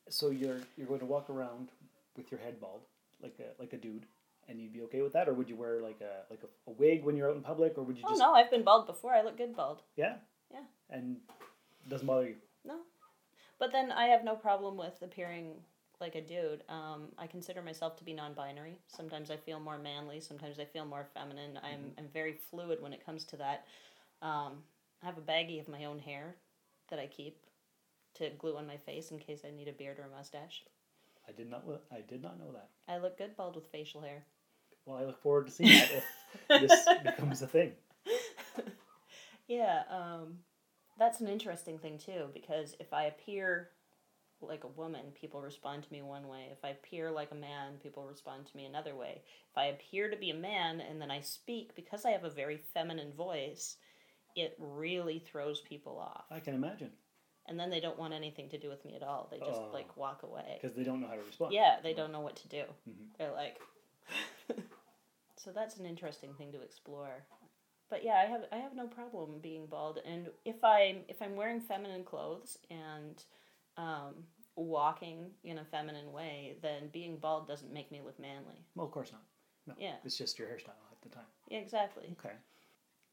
So 0.09 0.29
you're 0.29 0.61
you're 0.77 0.87
going 0.87 0.99
to 1.01 1.05
walk 1.07 1.29
around 1.29 1.69
with 2.15 2.31
your 2.31 2.39
head 2.39 2.59
bald, 2.61 2.81
like 3.21 3.35
a 3.39 3.59
like 3.59 3.73
a 3.73 3.77
dude, 3.77 4.05
and 4.47 4.61
you'd 4.61 4.73
be 4.73 4.83
okay 4.83 5.01
with 5.01 5.13
that, 5.13 5.27
or 5.27 5.33
would 5.33 5.49
you 5.49 5.55
wear 5.55 5.81
like 5.81 5.99
a 6.01 6.23
like 6.29 6.43
a, 6.43 6.69
a 6.69 6.73
wig 6.73 7.03
when 7.03 7.17
you're 7.17 7.29
out 7.29 7.35
in 7.35 7.41
public, 7.41 7.77
or 7.77 7.83
would 7.83 7.97
you 7.97 8.03
Oh 8.05 8.09
just 8.09 8.19
no, 8.19 8.31
I've 8.33 8.51
been 8.51 8.63
bald 8.63 8.85
before. 8.85 9.13
I 9.13 9.23
look 9.23 9.35
good 9.37 9.55
bald. 9.55 9.81
yeah 9.95 10.17
Yeah. 10.51 10.63
and 10.91 11.17
doesn't 11.89 12.05
bother 12.07 12.27
you? 12.29 12.35
No, 12.63 12.77
but 13.59 13.71
then 13.71 13.91
I 13.91 14.05
have 14.07 14.23
no 14.23 14.35
problem 14.35 14.77
with 14.77 15.01
appearing 15.01 15.53
like 15.99 16.15
a 16.15 16.21
dude. 16.21 16.63
Um, 16.69 17.07
I 17.17 17.27
consider 17.27 17.61
myself 17.61 17.95
to 17.97 18.03
be 18.03 18.13
non-binary. 18.13 18.79
Sometimes 18.87 19.31
I 19.31 19.37
feel 19.37 19.59
more 19.59 19.79
manly. 19.79 20.19
Sometimes 20.19 20.59
I 20.59 20.65
feel 20.65 20.85
more 20.85 21.07
feminine. 21.13 21.59
I'm 21.63 21.91
I'm 21.97 22.07
very 22.13 22.33
fluid 22.49 22.81
when 22.81 22.93
it 22.93 23.05
comes 23.05 23.25
to 23.25 23.37
that. 23.37 23.65
Um, 24.21 24.63
I 25.01 25.07
have 25.07 25.17
a 25.17 25.21
baggie 25.21 25.59
of 25.59 25.67
my 25.67 25.85
own 25.85 25.99
hair 25.99 26.35
that 26.89 26.99
I 26.99 27.07
keep 27.07 27.37
to 28.15 28.29
glue 28.37 28.57
on 28.57 28.67
my 28.67 28.77
face 28.77 29.11
in 29.11 29.19
case 29.19 29.41
I 29.45 29.51
need 29.51 29.67
a 29.67 29.73
beard 29.73 29.99
or 29.99 30.03
a 30.03 30.15
mustache. 30.15 30.63
I 31.27 31.31
did 31.31 31.49
not 31.49 31.63
I 31.91 32.01
did 32.01 32.21
not 32.21 32.39
know 32.39 32.51
that. 32.53 32.69
I 32.87 32.97
look 32.97 33.17
good 33.17 33.35
bald 33.35 33.55
with 33.55 33.67
facial 33.67 34.01
hair. 34.01 34.23
Well, 34.85 34.97
I 34.97 35.03
look 35.03 35.21
forward 35.21 35.47
to 35.47 35.51
seeing 35.51 35.69
that 35.69 35.91
if 35.91 36.61
this 36.61 36.87
becomes 37.03 37.41
a 37.41 37.47
thing. 37.47 37.73
Yeah, 39.47 39.83
um, 39.89 40.39
that's 40.97 41.19
an 41.21 41.27
interesting 41.27 41.77
thing 41.79 41.97
too 41.97 42.27
because 42.33 42.75
if 42.79 42.93
I 42.93 43.03
appear 43.05 43.69
like 44.41 44.63
a 44.63 44.67
woman, 44.67 45.05
people 45.19 45.41
respond 45.41 45.83
to 45.83 45.91
me 45.91 46.01
one 46.03 46.27
way. 46.27 46.49
If 46.51 46.63
I 46.63 46.69
appear 46.69 47.09
like 47.11 47.31
a 47.31 47.35
man, 47.35 47.73
people 47.81 48.05
respond 48.05 48.45
to 48.47 48.55
me 48.57 48.65
another 48.65 48.95
way. 48.95 49.21
If 49.51 49.57
I 49.57 49.65
appear 49.65 50.09
to 50.11 50.17
be 50.17 50.29
a 50.29 50.35
man 50.35 50.79
and 50.81 51.01
then 51.01 51.09
I 51.09 51.21
speak 51.21 51.75
because 51.75 52.05
I 52.05 52.11
have 52.11 52.23
a 52.23 52.29
very 52.29 52.57
feminine 52.73 53.11
voice, 53.13 53.77
it 54.35 54.55
really 54.59 55.17
throws 55.19 55.61
people 55.61 55.97
off. 55.97 56.25
I 56.29 56.39
can 56.39 56.53
imagine 56.53 56.91
And 57.49 57.59
then 57.59 57.69
they 57.71 57.79
don't 57.79 57.97
want 57.97 58.13
anything 58.13 58.49
to 58.49 58.59
do 58.59 58.69
with 58.69 58.83
me 58.85 58.95
at 58.95 59.01
all. 59.03 59.27
They 59.31 59.39
just 59.39 59.59
Oh. 59.61 59.69
like 59.73 59.95
walk 59.97 60.21
away. 60.23 60.59
because 60.61 60.75
they 60.75 60.83
don't 60.83 61.01
know 61.01 61.07
how 61.07 61.15
to 61.15 61.23
respond. 61.23 61.53
Yeah, 61.53 61.79
they 61.81 61.93
don't 61.93 62.11
know 62.11 62.19
what 62.21 62.35
to 62.37 62.47
do. 62.47 62.63
Mhm. 62.87 63.17
They're 63.17 63.31
like 63.31 63.59
So 65.35 65.51
that's 65.51 65.77
an 65.77 65.85
interesting 65.85 66.33
thing 66.33 66.51
to 66.51 66.61
explore. 66.61 67.23
But 67.89 68.03
yeah, 68.03 68.21
I 68.25 68.29
have 68.29 68.41
I 68.51 68.57
have 68.57 68.75
no 68.75 68.87
problem 68.87 69.39
being 69.41 69.65
bald 69.65 69.99
and 70.05 70.27
if 70.45 70.63
I 70.63 70.97
if 71.07 71.21
I'm 71.21 71.35
wearing 71.35 71.61
feminine 71.61 72.03
clothes 72.03 72.57
and 72.69 73.23
um, 73.77 74.25
walking 74.55 75.31
in 75.43 75.59
a 75.59 75.65
feminine 75.65 76.11
way, 76.11 76.57
then 76.61 76.89
being 76.91 77.17
bald 77.17 77.47
doesn't 77.47 77.71
make 77.71 77.91
me 77.91 78.01
look 78.03 78.19
manly. 78.19 78.65
Well, 78.75 78.85
of 78.85 78.91
course 78.91 79.11
not. 79.11 79.21
No. 79.67 79.73
Yeah. 79.79 79.95
It's 80.03 80.17
just 80.17 80.39
your 80.39 80.47
hairstyle 80.47 80.81
at 80.91 81.01
the 81.01 81.09
time. 81.09 81.25
Yeah, 81.49 81.59
exactly. 81.59 82.15
Okay. 82.19 82.35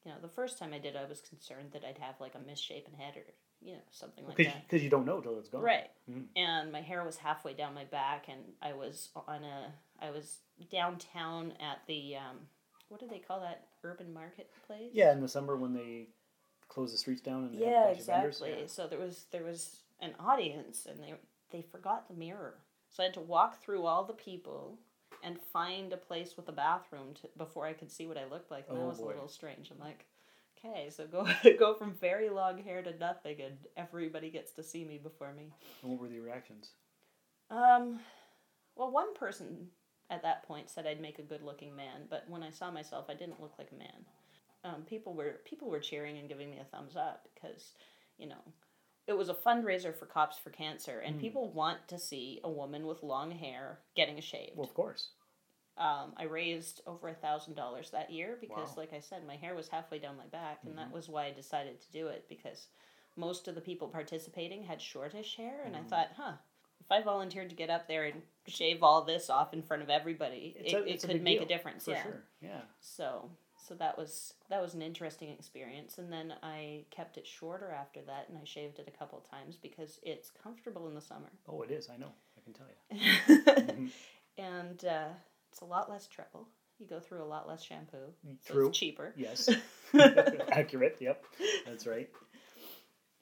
You 0.05 0.13
know, 0.13 0.19
the 0.21 0.29
first 0.29 0.59
time 0.59 0.73
I 0.73 0.79
did, 0.79 0.97
I 0.97 1.05
was 1.07 1.21
concerned 1.21 1.71
that 1.73 1.85
I'd 1.85 1.99
have 1.99 2.21
like 2.21 2.35
a 2.35 2.39
misshapen 2.47 2.95
head 2.95 3.17
or 3.17 3.23
you 3.63 3.73
know 3.73 3.81
something 3.91 4.25
like 4.27 4.37
Because 4.37 4.53
that. 4.53 4.69
because 4.69 4.83
you 4.85 4.91
don't 4.91 5.07
know 5.07 5.21
till 5.21 5.39
it's 5.39 5.49
gone. 5.49 5.63
Right. 5.63 5.91
Mm. 6.11 6.25
And 6.37 6.73
my 6.73 6.83
hair 6.83 7.05
was 7.05 7.17
halfway 7.17 7.55
down 7.55 7.75
my 7.75 7.85
back, 7.85 8.27
and 8.29 8.41
I 8.61 8.75
was 8.75 9.09
on 9.27 9.43
a, 9.45 9.73
I 10.01 10.11
was 10.11 10.39
downtown 10.71 11.53
at 11.61 11.79
the, 11.87 12.17
um, 12.17 12.37
what 12.89 13.01
do 13.01 13.07
they 13.09 13.19
call 13.19 13.41
that? 13.41 13.67
Urban 13.83 14.13
marketplace. 14.13 14.91
Yeah, 14.93 15.13
in 15.13 15.21
the 15.21 15.29
summer 15.29 15.57
when 15.57 15.73
they 15.73 16.09
close 16.69 16.93
the 16.93 16.99
streets 16.99 17.21
down 17.21 17.45
and 17.45 17.53
they 17.53 17.65
have 17.65 17.69
a 17.69 17.71
Yeah, 17.71 17.87
bunch 17.89 18.01
of 18.01 18.07
vendors, 18.07 18.39
exactly. 18.39 18.61
yeah. 18.63 18.67
So 18.67 18.87
there 18.87 18.99
was 18.99 19.25
there 19.31 19.45
was 19.45 19.81
an 20.01 20.15
audience, 20.19 20.87
and 20.87 20.99
they 21.01 21.15
they 21.51 21.63
forgot 21.63 22.09
the 22.09 22.15
mirror, 22.15 22.55
so 22.91 23.03
I 23.03 23.07
had 23.07 23.15
to 23.15 23.21
walk 23.21 23.63
through 23.63 23.85
all 23.85 24.05
the 24.05 24.13
people 24.15 24.79
and 25.23 25.39
find 25.53 25.93
a 25.93 25.97
place 25.97 26.37
with 26.37 26.49
a 26.49 26.53
bathroom 26.53 27.15
to, 27.15 27.29
before 27.39 27.67
I 27.67 27.73
could 27.73 27.91
see 27.91 28.07
what 28.07 28.19
I 28.19 28.25
looked 28.27 28.51
like, 28.51 28.67
and 28.69 28.77
that 28.77 28.83
Oh, 28.83 28.89
was 28.89 28.99
boy. 28.99 29.05
a 29.05 29.07
little 29.15 29.29
strange. 29.29 29.71
I'm 29.71 29.79
like, 29.79 30.05
okay, 30.59 30.91
so 30.91 31.07
go 31.07 31.27
go 31.59 31.75
from 31.75 31.93
very 31.93 32.29
long 32.31 32.59
hair 32.59 32.83
to 32.83 32.97
nothing, 32.99 33.41
and 33.41 33.57
everybody 33.77 34.31
gets 34.31 34.53
to 34.53 34.63
see 34.63 34.85
me 34.85 34.99
before 34.99 35.33
me. 35.33 35.53
And 35.83 35.91
what 35.93 36.01
were 36.01 36.09
the 36.09 36.19
reactions? 36.21 36.71
Um, 37.51 38.01
well, 38.77 38.91
one 38.91 39.15
person 39.15 39.69
at 40.11 40.23
that 40.23 40.43
point 40.45 40.71
said 40.71 40.87
I'd 40.87 41.01
make 41.01 41.19
a 41.19 41.23
good-looking 41.23 41.75
man, 41.75 42.07
but 42.09 42.29
when 42.29 42.43
I 42.43 42.51
saw 42.51 42.71
myself, 42.71 43.07
I 43.09 43.15
didn't 43.15 43.41
look 43.41 43.55
like 43.59 43.71
a 43.73 43.77
man. 43.77 44.05
Um, 44.65 44.83
people 44.83 45.15
were 45.15 45.41
people 45.45 45.69
were 45.71 45.81
cheering 45.81 46.19
and 46.19 46.29
giving 46.29 46.51
me 46.51 46.59
a 46.59 46.65
thumbs 46.65 46.97
up 46.97 47.29
because, 47.35 47.73
you 48.19 48.27
know, 48.27 48.41
it 49.07 49.13
was 49.17 49.29
a 49.29 49.35
fundraiser 49.35 49.95
for 49.95 50.07
Cops 50.07 50.39
for 50.39 50.51
Cancer, 50.51 51.01
and 51.01 51.17
Mm. 51.17 51.21
people 51.21 51.53
want 51.53 51.87
to 51.89 51.99
see 51.99 52.41
a 52.45 52.51
woman 52.51 52.87
with 52.87 53.03
long 53.03 53.31
hair 53.31 53.81
getting 53.95 54.19
a 54.19 54.23
shave. 54.23 54.53
Well, 54.57 54.67
of 54.67 54.75
course. 54.75 55.11
Um, 55.77 56.15
I 56.17 56.25
raised 56.25 56.83
over 56.87 57.09
a 57.09 57.15
thousand 57.15 57.55
dollars 57.55 57.91
that 57.91 58.11
year 58.11 58.39
because, 58.41 58.71
Wow. 58.71 58.75
like 58.77 58.93
I 58.93 59.01
said, 59.01 59.27
my 59.27 59.37
hair 59.37 59.55
was 59.55 59.69
halfway 59.69 59.99
down 59.99 60.17
my 60.17 60.27
back, 60.27 60.61
and 60.65 60.75
Mhm. 60.75 60.79
that 60.79 60.93
was 60.93 61.09
why 61.09 61.27
I 61.27 61.33
decided 61.33 61.81
to 61.81 61.91
do 61.93 62.07
it 62.09 62.29
because 62.29 62.69
most 63.17 63.49
of 63.49 63.55
the 63.55 63.61
people 63.61 63.89
participating 63.89 64.63
had 64.63 64.81
shortish 64.81 65.37
hair, 65.37 65.63
and 65.65 65.75
Mhm. 65.75 65.81
I 65.81 65.83
thought, 65.83 66.13
huh, 66.17 66.37
if 66.85 66.91
I 66.93 67.03
volunteered 67.03 67.51
to 67.51 67.57
get 67.57 67.71
up 67.71 67.89
there 67.89 68.05
and 68.05 68.23
shave 68.47 68.83
all 68.83 69.03
this 69.03 69.31
off 69.31 69.53
in 69.55 69.63
front 69.63 69.83
of 69.83 69.91
everybody, 69.91 70.55
It's 70.59 70.73
it, 70.73 70.77
a- 70.77 70.85
it 70.93 71.05
a 71.05 71.07
could 71.07 71.15
big 71.17 71.23
make 71.25 71.41
a 71.43 71.47
difference. 71.47 71.85
For 71.87 71.93
yeah. 71.93 72.03
sure. 72.03 72.23
Yeah. 72.43 72.61
So, 72.81 73.31
so 73.67 73.75
that 73.77 73.97
was 73.97 74.35
that 74.51 74.61
was 74.61 74.75
an 74.75 74.83
interesting 74.83 75.31
experience, 75.31 75.97
and 75.99 76.13
then 76.13 76.35
I 76.43 76.85
kept 76.91 77.17
it 77.17 77.27
shorter 77.27 77.71
after 77.71 78.01
that, 78.03 78.29
and 78.29 78.37
I 78.39 78.45
shaved 78.45 78.79
it 78.79 78.87
a 78.95 78.99
couple 78.99 79.21
times 79.31 79.57
because 79.57 79.99
it's 80.03 80.31
comfortable 80.43 80.87
in 80.89 80.95
the 80.95 81.01
summer. 81.01 81.31
Oh, 81.49 81.63
it 81.63 81.71
is. 81.71 81.89
I 81.89 81.97
know. 81.97 82.13
I 82.37 82.41
can 82.43 82.53
tell 82.53 82.67
you. 82.69 83.43
Mhm. 83.55 83.91
and 84.37 84.85
uh, 84.85 85.09
it's 85.51 85.61
a 85.63 85.65
lot 85.65 85.89
less 85.91 86.07
trouble. 86.07 86.49
You 86.79 86.87
go 86.87 86.99
through 87.01 87.23
a 87.23 87.25
lot 87.25 87.47
less 87.49 87.63
shampoo. 87.63 88.13
True. 88.47 88.69
It's 88.69 88.77
cheaper. 88.79 89.15
Yes. 89.17 89.49
Accurate. 90.51 90.97
Yep. 91.01 91.25
That's 91.67 91.87
right. 91.87 92.11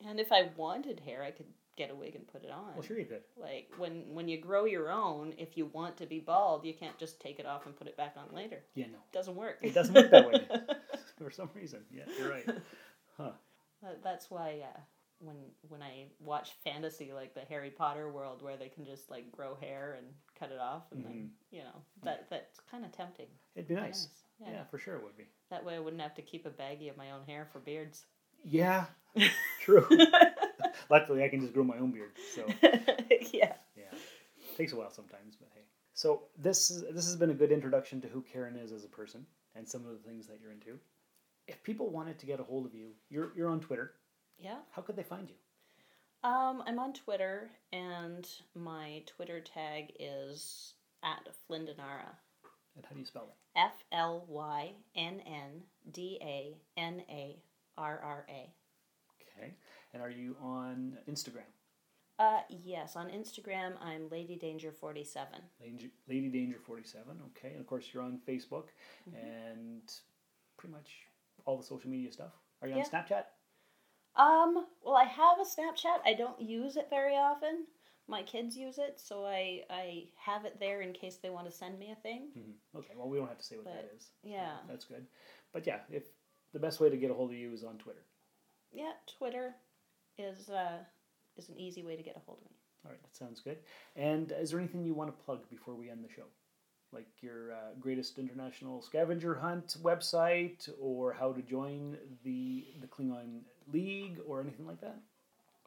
And 0.09 0.19
if 0.19 0.33
I 0.33 0.49
wanted 0.57 1.01
hair, 1.01 1.23
I 1.23 1.31
could 1.31 1.47
get 1.83 1.91
a 1.91 1.95
wig 1.95 2.15
and 2.15 2.27
put 2.27 2.45
it 2.45 2.51
on. 2.51 2.73
Well, 2.75 2.83
sure 2.83 2.99
you 2.99 3.07
could. 3.07 3.23
Like 3.37 3.71
when 3.79 4.05
when 4.15 4.29
you 4.29 4.39
grow 4.41 4.65
your 4.65 4.91
own, 4.91 5.35
if 5.39 5.57
you 5.57 5.67
want 5.67 5.97
to 5.99 6.07
be 6.07 6.21
bald, 6.21 6.65
you 6.65 6.75
can't 6.75 6.97
just 6.99 7.21
take 7.21 7.39
it 7.39 7.47
off 7.47 7.67
and 7.67 7.77
put 7.77 7.87
it 7.89 7.97
back 7.97 8.15
on 8.17 8.35
later. 8.35 8.61
Yeah. 8.75 8.87
No. 8.87 8.99
It 9.11 9.13
doesn't 9.13 9.35
work. 9.37 9.59
It 9.63 9.75
doesn't 9.75 9.95
work 9.95 10.11
that 10.11 10.27
way. 10.31 10.47
For 11.19 11.31
some 11.31 11.51
reason. 11.55 11.81
Yeah. 11.91 12.05
You're 12.19 12.31
right. 12.31 12.49
Huh. 13.17 13.33
That- 13.83 14.03
That's 14.03 14.31
why 14.31 14.61
uh, 14.63 14.81
when 15.19 15.37
when 15.69 15.83
I 15.83 16.07
watch 16.21 16.51
fantasy 16.65 17.13
like 17.13 17.35
the 17.35 17.43
Harry 17.49 17.71
Potter 17.71 18.11
world 18.11 18.43
where 18.43 18.57
they 18.57 18.69
can 18.69 18.85
just 18.85 19.11
like 19.11 19.31
grow 19.33 19.55
hair 19.61 19.97
and 19.99 20.07
cut 20.39 20.51
it 20.53 20.59
off 20.61 20.85
and 20.93 21.05
Mm-hmm. 21.05 21.27
you 21.51 21.63
know 21.63 21.79
that 22.05 22.27
that's 22.31 22.59
kind 22.71 22.85
of 22.85 22.93
tempting. 22.93 23.27
It'd 23.55 23.69
be 23.69 23.75
Kinda 23.75 23.89
nice. 23.89 24.09
Yeah. 24.41 24.51
Yeah. 24.53 24.65
for 24.71 24.79
sure 24.79 24.97
it 24.97 25.03
would 25.05 25.17
be. 25.17 25.27
That 25.51 25.65
way 25.65 25.75
I 25.77 25.79
wouldn't 25.79 26.03
have 26.03 26.15
to 26.17 26.23
keep 26.23 26.47
a 26.47 26.51
baggie 26.51 26.91
of 26.91 26.97
my 26.97 27.11
own 27.13 27.25
hair 27.27 27.47
for 27.53 27.61
beards. 27.61 28.07
Yeah. 28.45 28.87
True. 29.61 29.87
Luckily, 30.91 31.25
I 31.25 31.29
can 31.29 31.41
just 31.41 31.53
grow 31.53 31.65
my 31.65 31.79
own 31.79 31.93
beard. 31.93 32.13
So 32.35 32.47
yeah. 33.33 33.55
yeah, 33.77 33.99
takes 34.57 34.73
a 34.73 34.77
while 34.77 34.91
sometimes, 34.91 35.37
but 35.39 35.49
hey. 35.55 35.63
So 35.95 36.23
this 36.39 36.71
is, 36.71 36.83
this 36.95 37.07
has 37.07 37.17
been 37.17 37.31
a 37.31 37.35
good 37.35 37.53
introduction 37.53 38.01
to 38.01 38.09
who 38.09 38.23
Karen 38.23 38.57
is 38.57 38.73
as 38.73 38.85
a 38.85 38.89
person 38.89 39.27
and 39.55 39.69
some 39.69 39.85
of 39.87 39.93
the 39.93 40.09
things 40.09 40.27
that 40.27 40.39
you're 40.41 40.53
into. 40.53 40.79
If 41.47 41.63
people 41.63 41.91
wanted 41.91 42.19
to 42.21 42.27
get 42.27 42.41
a 42.41 42.45
hold 42.45 42.67
of 42.67 42.75
you, 42.75 42.91
you're 43.11 43.33
you're 43.37 43.51
on 43.51 43.61
Twitter. 43.61 43.93
Yeah. 44.39 44.59
How 44.71 44.83
could 44.83 44.97
they 44.97 45.03
find 45.03 45.29
you? 45.29 45.35
Um, 46.29 46.63
I'm 46.67 46.79
on 46.79 46.93
Twitter, 46.93 47.51
and 47.73 48.29
my 48.55 49.03
Twitter 49.07 49.41
tag 49.41 49.93
is 49.99 50.75
at 51.03 51.29
Flynndanarra. 51.51 52.15
And 52.77 52.85
how 52.85 52.95
do 52.95 53.01
you 53.01 53.05
spell 53.05 53.25
it? 53.29 53.59
F 53.59 53.85
L 53.93 54.25
Y 54.29 54.73
N 54.95 55.21
N 55.27 55.63
D 55.93 56.19
A 56.23 56.57
N 56.77 57.03
A 57.11 57.43
R 57.77 58.01
R 58.03 58.27
A. 58.29 58.53
Okay. 59.21 59.55
And 59.93 60.03
are 60.03 60.11
you 60.11 60.37
on 60.43 60.97
Instagram? 61.09 61.49
Uh, 62.19 62.41
yes, 62.49 62.95
on 62.97 63.09
Instagram, 63.09 63.73
I'm 63.83 64.09
Lady 64.11 64.37
Danger 64.37 64.71
47. 64.73 65.29
Lady, 65.61 65.91
Lady 66.09 66.29
Danger 66.29 66.59
47. 66.65 67.05
Okay. 67.37 67.51
And 67.53 67.61
of 67.61 67.67
course, 67.67 67.87
you're 67.93 68.03
on 68.03 68.21
Facebook 68.29 68.67
Mm-hmm. 69.09 69.17
and 69.27 69.83
pretty 70.57 70.73
much 70.75 70.91
all 71.45 71.57
the 71.57 71.65
social 71.65 71.91
media 71.91 72.13
stuff. 72.13 72.33
Are 72.61 72.69
you 72.69 72.77
Yeah. 72.77 72.83
on 72.85 72.89
Snapchat? 72.91 73.25
Um, 74.15 74.67
well, 74.85 74.97
I 74.97 75.05
have 75.05 75.39
a 75.41 75.45
Snapchat. 75.45 76.01
I 76.05 76.15
don't 76.15 76.41
use 76.41 76.77
it 76.77 76.89
very 76.91 77.17
often. 77.17 77.67
My 78.09 78.23
kids 78.23 78.57
use 78.57 78.79
it, 78.79 79.01
so 79.01 79.25
I 79.25 79.65
I 79.71 80.09
have 80.19 80.45
it 80.45 80.59
there 80.61 80.83
in 80.83 80.93
case 80.93 81.17
they 81.17 81.31
want 81.31 81.47
to 81.47 81.53
send 81.53 81.79
me 81.79 81.91
a 81.93 81.97
thing. 81.97 82.29
hmm 82.35 82.79
Okay. 82.79 82.93
Well, 82.97 83.09
we 83.09 83.17
don't 83.19 83.29
have 83.29 83.39
to 83.39 83.45
say 83.45 83.57
what 83.57 83.65
that 83.67 83.89
But, 83.91 83.97
is. 83.97 84.11
yeah. 84.23 84.57
That's 84.69 84.85
good. 84.85 85.07
But 85.53 85.67
yeah, 85.67 85.81
if 85.91 86.05
the 86.53 86.59
best 86.59 86.79
way 86.81 86.91
to 86.91 86.97
get 86.97 87.11
a 87.11 87.15
hold 87.15 87.31
of 87.31 87.37
you 87.37 87.53
is 87.53 87.65
on 87.65 87.79
Twitter. 87.79 88.05
Yeah, 88.73 88.93
Twitter 89.19 89.55
is 90.19 90.49
uh 90.49 90.79
is 91.37 91.49
an 91.49 91.59
easy 91.59 91.83
way 91.83 91.97
to 91.97 92.03
get 92.03 92.17
a 92.17 92.21
hold 92.21 92.39
of 92.39 92.45
me. 92.51 92.57
All 92.85 92.91
right, 92.91 93.03
that 93.03 93.17
sounds 93.17 93.41
good. 93.41 93.59
And 93.97 94.33
is 94.33 94.51
there 94.51 94.59
anything 94.59 94.85
you 94.85 94.95
want 94.95 95.17
to 95.17 95.25
plug 95.25 95.49
before 95.49 95.75
we 95.75 95.89
end 95.89 96.05
the 96.05 96.13
show? 96.13 96.25
Like 96.93 97.07
your 97.21 97.53
uh, 97.53 97.57
greatest 97.81 98.19
international 98.19 98.83
scavenger 98.83 99.35
hunt 99.35 99.77
website, 99.83 100.69
or 100.81 101.13
how 101.13 101.33
to 101.33 101.41
join 101.41 101.97
the 102.25 102.67
the 102.81 102.87
Klingon 102.87 103.41
League, 103.73 104.19
or 104.27 104.41
anything 104.41 104.67
like 104.67 104.81
that? 104.83 104.99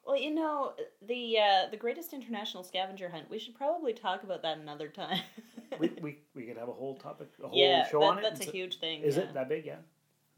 Well, 0.05 0.17
you 0.17 0.36
know 0.36 0.73
the 1.08 1.38
uh, 1.39 1.69
the 1.71 1.77
greatest 1.77 2.13
international 2.13 2.63
scavenger 2.63 3.10
hunt. 3.10 3.27
We 3.29 3.39
should 3.39 3.55
probably 3.55 3.91
talk 3.93 4.21
about 4.23 4.43
that 4.43 4.60
another 4.60 4.88
time. 4.88 5.21
we, 5.79 5.89
we, 5.99 6.17
we 6.36 6.43
could 6.43 6.58
have 6.58 6.69
a 6.69 6.73
whole 6.73 6.95
topic, 6.95 7.29
a 7.43 7.47
whole 7.47 7.58
yeah, 7.58 7.88
show 7.88 8.01
that- 8.01 8.05
on 8.05 8.17
it. 8.19 8.21
that's 8.21 8.41
a 8.41 8.45
so- 8.45 8.51
huge 8.51 8.79
thing. 8.79 9.01
Is 9.01 9.17
yeah. 9.17 9.23
it 9.23 9.34
that 9.34 9.49
big? 9.49 9.65
Yeah. 9.65 9.77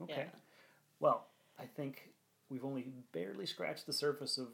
Okay. 0.01 0.13
Yeah. 0.15 0.39
Well, 1.01 1.27
I 1.59 1.65
think 1.65 2.09
we've 2.49 2.65
only 2.65 2.87
barely 3.11 3.45
scratched 3.45 3.85
the 3.85 3.93
surface 3.93 4.37
of, 4.37 4.47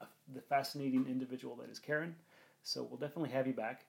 of 0.00 0.08
the 0.34 0.40
fascinating 0.40 1.06
individual 1.08 1.56
that 1.56 1.70
is 1.70 1.78
Karen. 1.78 2.14
So 2.62 2.82
we'll 2.82 2.98
definitely 2.98 3.30
have 3.30 3.46
you 3.46 3.52
back 3.52 3.84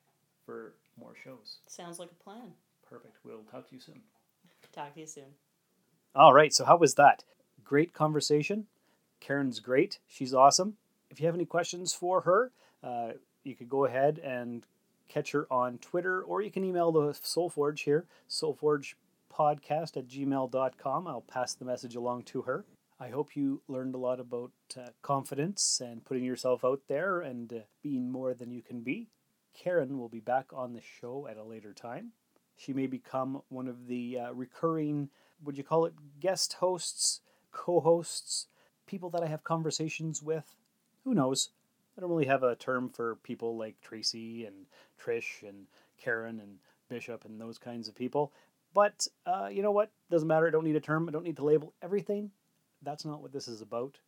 for 0.45 0.73
more 0.99 1.13
shows. 1.23 1.57
Sounds 1.67 1.99
like 1.99 2.10
a 2.12 2.23
plan. 2.23 2.53
Perfect. 2.89 3.17
We'll 3.23 3.43
talk 3.51 3.67
to 3.69 3.75
you 3.75 3.81
soon. 3.81 4.01
Talk 4.71 4.93
to 4.93 5.01
you 5.01 5.07
soon. 5.07 5.25
All 6.15 6.33
right. 6.33 6.53
So, 6.53 6.65
how 6.65 6.77
was 6.77 6.95
that? 6.95 7.23
Great 7.63 7.93
conversation. 7.93 8.67
Karen's 9.19 9.60
great. 9.60 9.99
She's 10.07 10.33
awesome. 10.33 10.77
If 11.10 11.19
you 11.19 11.25
have 11.25 11.36
any 11.36 11.45
questions 11.45 11.93
for 11.93 12.21
her, 12.21 12.51
uh, 12.83 13.13
you 13.43 13.55
could 13.55 13.69
go 13.69 13.86
ahead 13.86 14.19
and 14.19 14.65
catch 15.07 15.31
her 15.31 15.47
on 15.51 15.77
Twitter 15.79 16.21
or 16.21 16.41
you 16.41 16.51
can 16.51 16.63
email 16.63 16.91
the 16.91 17.13
Soulforge 17.13 17.79
here, 17.79 18.05
soulforgepodcast 18.29 19.97
at 19.97 20.07
gmail.com. 20.07 21.07
I'll 21.07 21.21
pass 21.21 21.53
the 21.53 21.65
message 21.65 21.95
along 21.95 22.23
to 22.23 22.43
her. 22.43 22.65
I 22.99 23.10
hope 23.10 23.36
you 23.36 23.62
learned 23.67 23.93
a 23.93 23.99
lot 23.99 24.19
about 24.19 24.51
uh, 24.75 24.88
confidence 25.03 25.81
and 25.83 26.03
putting 26.03 26.23
yourself 26.23 26.65
out 26.65 26.81
there 26.88 27.19
and 27.19 27.53
uh, 27.53 27.60
being 27.83 28.12
more 28.12 28.33
than 28.33 28.51
you 28.51 28.63
can 28.63 28.81
be. 28.81 29.10
Karen 29.53 29.99
will 29.99 30.10
be 30.10 30.19
back 30.19 30.47
on 30.51 30.73
the 30.73 30.81
show 30.81 31.27
at 31.29 31.38
a 31.38 31.43
later 31.43 31.73
time. 31.73 32.13
She 32.55 32.73
may 32.73 32.88
become 32.88 33.43
one 33.49 33.67
of 33.67 33.86
the 33.86 34.19
uh, 34.19 34.33
recurring, 34.33 35.10
would 35.43 35.60
you 35.60 35.63
call 35.63 35.86
it 35.86 35.93
guest 36.19 36.53
hosts, 36.53 37.21
co 37.51 37.79
hosts, 37.79 38.47
people 38.88 39.12
that 39.12 39.21
I 39.21 39.27
have 39.27 39.43
conversations 39.43 40.23
with? 40.23 40.55
Who 41.03 41.13
knows? 41.13 41.49
I 41.95 42.01
don't 42.01 42.10
really 42.10 42.25
have 42.25 42.41
a 42.41 42.55
term 42.55 42.89
for 42.89 43.17
people 43.17 43.57
like 43.57 43.79
Tracy 43.79 44.45
and 44.45 44.65
Trish 44.99 45.47
and 45.47 45.67
Karen 45.99 46.39
and 46.39 46.57
Bishop 46.89 47.25
and 47.25 47.39
those 47.39 47.60
kinds 47.60 47.88
of 47.88 47.95
people. 47.95 48.33
But 48.73 49.07
uh, 49.27 49.49
you 49.51 49.62
know 49.62 49.71
what? 49.71 49.91
Doesn't 50.10 50.27
matter. 50.27 50.47
I 50.47 50.51
don't 50.51 50.65
need 50.65 50.75
a 50.75 50.79
term. 50.81 51.07
I 51.07 51.12
don't 51.12 51.23
need 51.23 51.38
to 51.38 51.45
label 51.45 51.73
everything. 51.81 52.31
That's 52.81 53.05
not 53.05 53.21
what 53.21 53.31
this 53.31 53.47
is 53.47 53.61
about. 53.61 53.99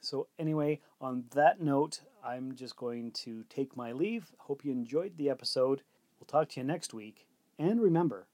So, 0.00 0.28
anyway, 0.38 0.80
on 1.00 1.24
that 1.34 1.60
note, 1.60 2.00
I'm 2.24 2.54
just 2.54 2.76
going 2.76 3.12
to 3.12 3.44
take 3.48 3.76
my 3.76 3.92
leave. 3.92 4.32
Hope 4.38 4.64
you 4.64 4.72
enjoyed 4.72 5.16
the 5.16 5.30
episode. 5.30 5.82
We'll 6.18 6.26
talk 6.26 6.50
to 6.50 6.60
you 6.60 6.66
next 6.66 6.94
week. 6.94 7.26
And 7.58 7.80
remember, 7.80 8.26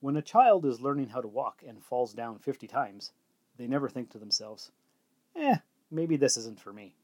when 0.00 0.16
a 0.16 0.22
child 0.22 0.64
is 0.64 0.80
learning 0.80 1.10
how 1.10 1.20
to 1.20 1.28
walk 1.28 1.62
and 1.66 1.82
falls 1.82 2.12
down 2.12 2.38
50 2.38 2.66
times, 2.66 3.12
they 3.56 3.66
never 3.66 3.88
think 3.88 4.10
to 4.10 4.18
themselves, 4.18 4.70
eh, 5.36 5.56
maybe 5.90 6.16
this 6.16 6.36
isn't 6.36 6.60
for 6.60 6.72
me. 6.72 6.94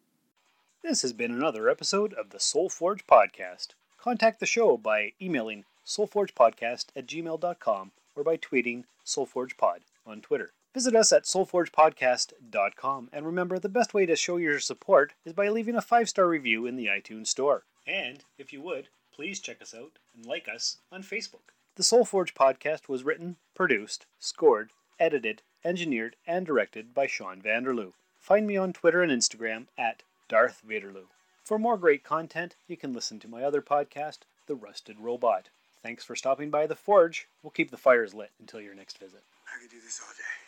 This 0.83 1.03
has 1.03 1.13
been 1.13 1.33
another 1.33 1.69
episode 1.69 2.15
of 2.15 2.31
the 2.31 2.41
Soul 2.41 2.69
Forge 2.69 3.07
Podcast. 3.07 3.69
Contact 3.99 4.41
the 4.41 4.47
show 4.47 4.77
by 4.77 5.13
emailing 5.21 5.65
soulforgepodcast 5.87 6.87
at 6.97 7.07
gmail.com 7.07 7.93
or 8.15 8.25
by 8.25 8.37
tweeting 8.37 8.85
soulforgepod 9.05 9.79
on 10.07 10.21
Twitter. 10.21 10.53
Visit 10.75 10.95
us 10.95 11.13
at 11.13 11.25
soulforgepodcast.com 11.25 13.09
and 13.13 13.27
remember 13.27 13.59
the 13.59 13.69
best 13.69 13.95
way 13.95 14.07
to 14.07 14.15
show 14.15 14.37
your 14.37 14.61
support 14.61 15.15
is 15.25 15.33
by 15.33 15.49
leaving 15.49 15.75
a 15.75 15.81
five 15.81 16.09
star 16.09 16.29
review 16.29 16.67
in 16.67 16.77
the 16.77 16.87
iTunes 16.87 17.29
Store. 17.29 17.65
And 17.87 18.25
if 18.37 18.53
you 18.53 18.61
would, 18.63 18.89
please 19.15 19.41
check 19.41 19.63
us 19.63 19.75
out 19.75 19.99
and 20.15 20.27
like 20.27 20.47
us 20.47 20.77
on 20.93 21.03
Facebook. 21.03 21.53
The 21.77 21.83
Soulforge 21.83 22.35
podcast 22.35 22.89
was 22.89 23.03
written, 23.03 23.37
produced, 23.55 24.07
scored, 24.19 24.71
edited, 25.01 25.43
engineered, 25.65 26.17
and 26.27 26.45
directed 26.45 26.93
by 26.93 27.07
Sean 27.07 27.41
Vanderloo. 27.41 27.93
Find 28.19 28.47
me 28.47 28.57
on 28.57 28.73
Twitter 28.73 29.03
and 29.03 29.11
Instagram 29.11 29.67
at 29.79 30.03
Darth 30.29 30.63
Vaderloo. 30.69 31.07
For 31.45 31.59
more 31.59 31.79
great 31.79 32.05
content, 32.05 32.57
you 32.67 32.77
can 32.77 32.93
listen 32.93 33.19
to 33.21 33.29
my 33.29 33.43
other 33.43 33.63
podcast, 33.63 34.19
The 34.47 34.55
Rusted 34.55 35.01
Robot. 35.01 35.49
Thanks 35.83 36.05
for 36.05 36.15
stopping 36.15 36.51
by 36.51 36.67
the 36.67 36.77
Forge. 36.77 37.27
We'll 37.43 37.53
keep 37.53 37.71
the 37.71 37.77
fires 37.77 38.13
lit 38.13 38.33
until 38.39 38.61
your 38.61 38.75
next 38.75 38.99
visit. 38.99 39.23
I 39.47 39.63
could 39.63 39.71
do 39.71 39.81
this 39.81 40.01
all 40.05 40.13
day. 40.13 40.48